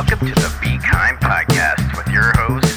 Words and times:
Welcome 0.00 0.28
to 0.28 0.34
the 0.34 0.58
Be 0.62 0.78
Kind 0.78 1.18
podcast 1.20 1.94
with 1.94 2.08
your 2.08 2.32
host, 2.34 2.69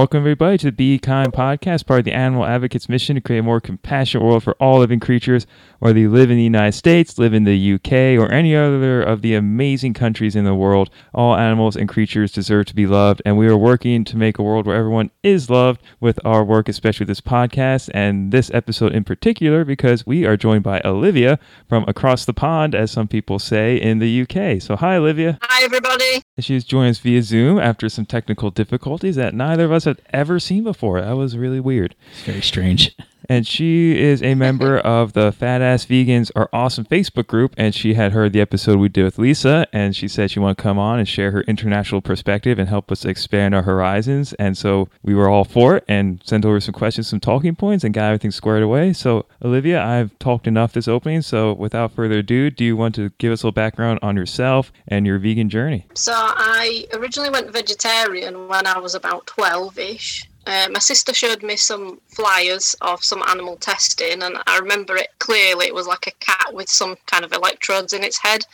Welcome, 0.00 0.20
everybody, 0.20 0.56
to 0.56 0.64
the 0.68 0.72
Be 0.72 0.98
Kind 0.98 1.30
podcast, 1.34 1.84
part 1.84 1.98
of 1.98 2.04
the 2.06 2.14
Animal 2.14 2.46
Advocates 2.46 2.88
mission 2.88 3.16
to 3.16 3.20
create 3.20 3.40
a 3.40 3.42
more 3.42 3.60
compassionate 3.60 4.24
world 4.24 4.42
for 4.42 4.54
all 4.54 4.78
living 4.78 4.98
creatures, 4.98 5.46
whether 5.78 5.98
you 5.98 6.10
live 6.10 6.30
in 6.30 6.38
the 6.38 6.42
United 6.42 6.72
States, 6.72 7.18
live 7.18 7.34
in 7.34 7.44
the 7.44 7.74
UK, 7.74 8.18
or 8.18 8.32
any 8.32 8.56
other 8.56 9.02
of 9.02 9.20
the 9.20 9.34
amazing 9.34 9.92
countries 9.92 10.34
in 10.34 10.46
the 10.46 10.54
world. 10.54 10.88
All 11.12 11.36
animals 11.36 11.76
and 11.76 11.86
creatures 11.86 12.32
deserve 12.32 12.64
to 12.68 12.74
be 12.74 12.86
loved, 12.86 13.20
and 13.26 13.36
we 13.36 13.46
are 13.46 13.58
working 13.58 14.04
to 14.06 14.16
make 14.16 14.38
a 14.38 14.42
world 14.42 14.66
where 14.66 14.74
everyone 14.78 15.10
is 15.22 15.50
loved 15.50 15.82
with 16.00 16.18
our 16.24 16.42
work, 16.44 16.70
especially 16.70 17.04
this 17.04 17.20
podcast 17.20 17.90
and 17.92 18.32
this 18.32 18.50
episode 18.54 18.94
in 18.94 19.04
particular, 19.04 19.66
because 19.66 20.06
we 20.06 20.24
are 20.24 20.38
joined 20.38 20.62
by 20.62 20.80
Olivia 20.82 21.38
from 21.68 21.84
across 21.86 22.24
the 22.24 22.32
pond, 22.32 22.74
as 22.74 22.90
some 22.90 23.06
people 23.06 23.38
say, 23.38 23.76
in 23.76 23.98
the 23.98 24.22
UK. 24.22 24.62
So, 24.62 24.76
hi, 24.76 24.96
Olivia. 24.96 25.38
Hi, 25.42 25.62
everybody. 25.62 26.22
She's 26.38 26.64
joining 26.64 26.92
us 26.92 26.98
via 27.00 27.22
Zoom 27.22 27.58
after 27.58 27.90
some 27.90 28.06
technical 28.06 28.50
difficulties 28.50 29.16
that 29.16 29.34
neither 29.34 29.66
of 29.66 29.72
us 29.72 29.89
had 29.90 30.02
ever 30.12 30.40
seen 30.40 30.64
before. 30.64 31.00
That 31.00 31.12
was 31.16 31.36
really 31.36 31.60
weird. 31.60 31.94
It's 32.12 32.22
very 32.22 32.42
strange. 32.42 32.96
And 33.30 33.46
she 33.46 33.96
is 33.96 34.22
a 34.24 34.34
member 34.46 34.78
of 34.78 35.12
the 35.12 35.30
Fat 35.30 35.62
Ass 35.62 35.86
Vegans 35.86 36.32
Are 36.34 36.50
Awesome 36.52 36.84
Facebook 36.84 37.28
group. 37.28 37.54
And 37.56 37.72
she 37.74 37.94
had 37.94 38.10
heard 38.10 38.32
the 38.32 38.40
episode 38.40 38.80
we 38.80 38.88
did 38.88 39.04
with 39.04 39.18
Lisa. 39.18 39.68
And 39.72 39.94
she 39.94 40.08
said 40.08 40.32
she 40.32 40.40
wanted 40.40 40.56
to 40.56 40.62
come 40.64 40.80
on 40.80 40.98
and 40.98 41.08
share 41.08 41.30
her 41.30 41.42
international 41.42 42.00
perspective 42.00 42.58
and 42.58 42.68
help 42.68 42.90
us 42.90 43.04
expand 43.04 43.54
our 43.54 43.62
horizons. 43.62 44.32
And 44.34 44.58
so 44.58 44.88
we 45.04 45.14
were 45.14 45.28
all 45.28 45.44
for 45.44 45.76
it 45.76 45.84
and 45.86 46.20
sent 46.24 46.44
over 46.44 46.58
some 46.58 46.74
questions, 46.74 47.06
some 47.06 47.20
talking 47.20 47.54
points, 47.54 47.84
and 47.84 47.94
got 47.94 48.06
everything 48.06 48.32
squared 48.32 48.64
away. 48.64 48.92
So, 48.92 49.26
Olivia, 49.44 49.80
I've 49.80 50.18
talked 50.18 50.48
enough 50.48 50.72
this 50.72 50.88
opening. 50.88 51.22
So, 51.22 51.52
without 51.52 51.92
further 51.92 52.18
ado, 52.18 52.50
do 52.50 52.64
you 52.64 52.76
want 52.76 52.96
to 52.96 53.10
give 53.18 53.32
us 53.32 53.42
a 53.42 53.46
little 53.46 53.54
background 53.54 54.00
on 54.02 54.16
yourself 54.16 54.72
and 54.88 55.06
your 55.06 55.18
vegan 55.18 55.48
journey? 55.48 55.86
So, 55.94 56.12
I 56.14 56.86
originally 56.94 57.30
went 57.30 57.52
vegetarian 57.52 58.48
when 58.48 58.66
I 58.66 58.78
was 58.78 58.96
about 58.96 59.26
12 59.26 59.78
ish. 59.78 60.29
Uh, 60.50 60.68
my 60.72 60.80
sister 60.80 61.14
showed 61.14 61.44
me 61.44 61.54
some 61.54 62.00
flyers 62.08 62.74
of 62.80 63.04
some 63.04 63.22
animal 63.28 63.54
testing, 63.54 64.20
and 64.20 64.36
I 64.48 64.58
remember 64.58 64.96
it 64.96 65.10
clearly. 65.20 65.66
It 65.66 65.74
was 65.74 65.86
like 65.86 66.08
a 66.08 66.24
cat 66.24 66.52
with 66.52 66.68
some 66.68 66.96
kind 67.06 67.24
of 67.24 67.32
electrodes 67.32 67.92
in 67.92 68.02
its 68.02 68.18
head. 68.18 68.44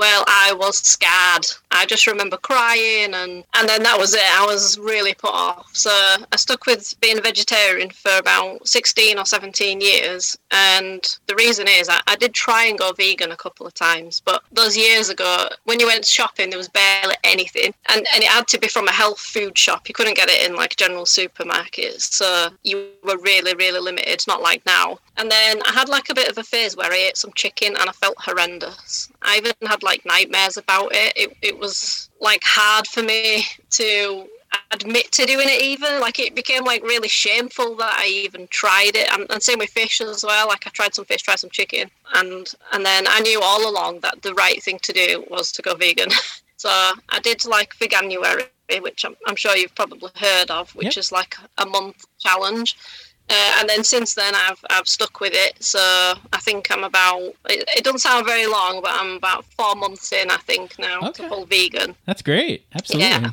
Well, 0.00 0.24
I 0.26 0.54
was 0.54 0.78
scared. 0.78 1.46
I 1.70 1.84
just 1.84 2.06
remember 2.06 2.38
crying, 2.38 3.12
and, 3.12 3.44
and 3.54 3.68
then 3.68 3.82
that 3.82 3.98
was 3.98 4.14
it. 4.14 4.22
I 4.24 4.46
was 4.46 4.78
really 4.78 5.12
put 5.12 5.34
off. 5.34 5.68
So 5.76 5.90
I 5.90 6.36
stuck 6.36 6.64
with 6.64 6.98
being 7.02 7.18
a 7.18 7.20
vegetarian 7.20 7.90
for 7.90 8.16
about 8.16 8.66
16 8.66 9.18
or 9.18 9.26
17 9.26 9.82
years. 9.82 10.38
And 10.52 11.18
the 11.26 11.34
reason 11.34 11.68
is 11.68 11.90
I, 11.90 12.00
I 12.06 12.16
did 12.16 12.32
try 12.32 12.64
and 12.64 12.78
go 12.78 12.92
vegan 12.92 13.30
a 13.30 13.36
couple 13.36 13.66
of 13.66 13.74
times, 13.74 14.22
but 14.24 14.42
those 14.50 14.74
years 14.74 15.10
ago, 15.10 15.50
when 15.64 15.78
you 15.78 15.86
went 15.86 16.06
shopping, 16.06 16.48
there 16.48 16.58
was 16.58 16.68
barely 16.68 17.16
anything. 17.22 17.74
And, 17.90 18.06
and 18.14 18.22
it 18.24 18.30
had 18.30 18.48
to 18.48 18.58
be 18.58 18.68
from 18.68 18.88
a 18.88 18.92
health 18.92 19.20
food 19.20 19.58
shop. 19.58 19.86
You 19.86 19.92
couldn't 19.92 20.16
get 20.16 20.30
it 20.30 20.48
in 20.48 20.56
like 20.56 20.76
general 20.76 21.04
supermarkets. 21.04 22.12
So 22.12 22.48
you 22.62 22.88
were 23.04 23.18
really, 23.18 23.54
really 23.54 23.80
limited, 23.80 24.08
It's 24.08 24.26
not 24.26 24.40
like 24.40 24.64
now. 24.64 24.98
And 25.18 25.30
then 25.30 25.60
I 25.66 25.72
had 25.72 25.90
like 25.90 26.08
a 26.08 26.14
bit 26.14 26.30
of 26.30 26.38
a 26.38 26.42
phase 26.42 26.74
where 26.74 26.90
I 26.90 26.96
ate 26.96 27.18
some 27.18 27.32
chicken 27.34 27.76
and 27.78 27.86
I 27.90 27.92
felt 27.92 28.16
horrendous. 28.18 29.10
I 29.20 29.36
even 29.36 29.52
had 29.66 29.82
like 29.82 29.89
nightmares 30.04 30.56
about 30.56 30.94
it. 30.94 31.12
It, 31.16 31.36
it 31.42 31.58
was 31.58 32.08
like 32.20 32.42
hard 32.44 32.86
for 32.86 33.02
me 33.02 33.44
to 33.70 34.26
admit 34.72 35.12
to 35.12 35.26
doing 35.26 35.48
it 35.48 35.62
even. 35.62 36.00
Like 36.00 36.18
it 36.18 36.34
became 36.34 36.64
like 36.64 36.82
really 36.82 37.08
shameful 37.08 37.76
that 37.76 37.94
i 37.98 38.06
even 38.06 38.46
tried 38.48 38.92
it. 38.94 39.12
And, 39.12 39.26
and, 39.30 39.42
same 39.42 39.58
with 39.58 39.70
fish 39.70 40.00
as 40.00 40.24
well. 40.24 40.48
Like 40.48 40.66
i 40.66 40.70
tried 40.70 40.94
some 40.94 41.04
fish 41.04 41.22
tried 41.22 41.38
some 41.38 41.50
chicken. 41.50 41.90
And 42.14 42.52
and 42.72 42.84
then 42.84 43.04
i 43.08 43.20
knew 43.20 43.40
all 43.42 43.68
along 43.68 44.00
that 44.00 44.22
the 44.22 44.34
right 44.34 44.62
thing 44.62 44.78
to 44.82 44.92
do 44.92 45.24
was 45.30 45.52
to 45.52 45.62
go 45.62 45.74
vegan. 45.74 46.10
So 46.56 46.68
i 46.68 47.18
did 47.20 47.46
like 47.46 47.74
veganuary 47.76 48.44
which 48.82 49.06
i'm, 49.06 49.16
I'm 49.26 49.34
sure 49.34 49.56
you've 49.56 49.74
probably 49.74 50.10
heard 50.14 50.50
of 50.50 50.74
which 50.74 50.96
yep. 50.96 50.98
is 50.98 51.10
like 51.10 51.34
a 51.56 51.64
month 51.64 52.04
challenge 52.18 52.76
uh, 53.30 53.52
and 53.60 53.68
then 53.68 53.84
since 53.84 54.14
then, 54.14 54.34
I've 54.34 54.62
I've 54.70 54.88
stuck 54.88 55.20
with 55.20 55.32
it. 55.34 55.62
So 55.62 55.78
I 55.78 56.38
think 56.40 56.68
I'm 56.70 56.82
about. 56.82 57.20
It, 57.48 57.68
it 57.76 57.84
doesn't 57.84 58.00
sound 58.00 58.26
very 58.26 58.46
long, 58.46 58.80
but 58.82 58.90
I'm 58.92 59.16
about 59.16 59.44
four 59.56 59.76
months 59.76 60.12
in. 60.12 60.30
I 60.30 60.36
think 60.38 60.76
now 60.80 60.98
okay. 60.98 61.22
to 61.22 61.28
full 61.28 61.46
vegan. 61.46 61.94
That's 62.06 62.22
great. 62.22 62.66
Absolutely. 62.74 63.08
Yeah. 63.08 63.30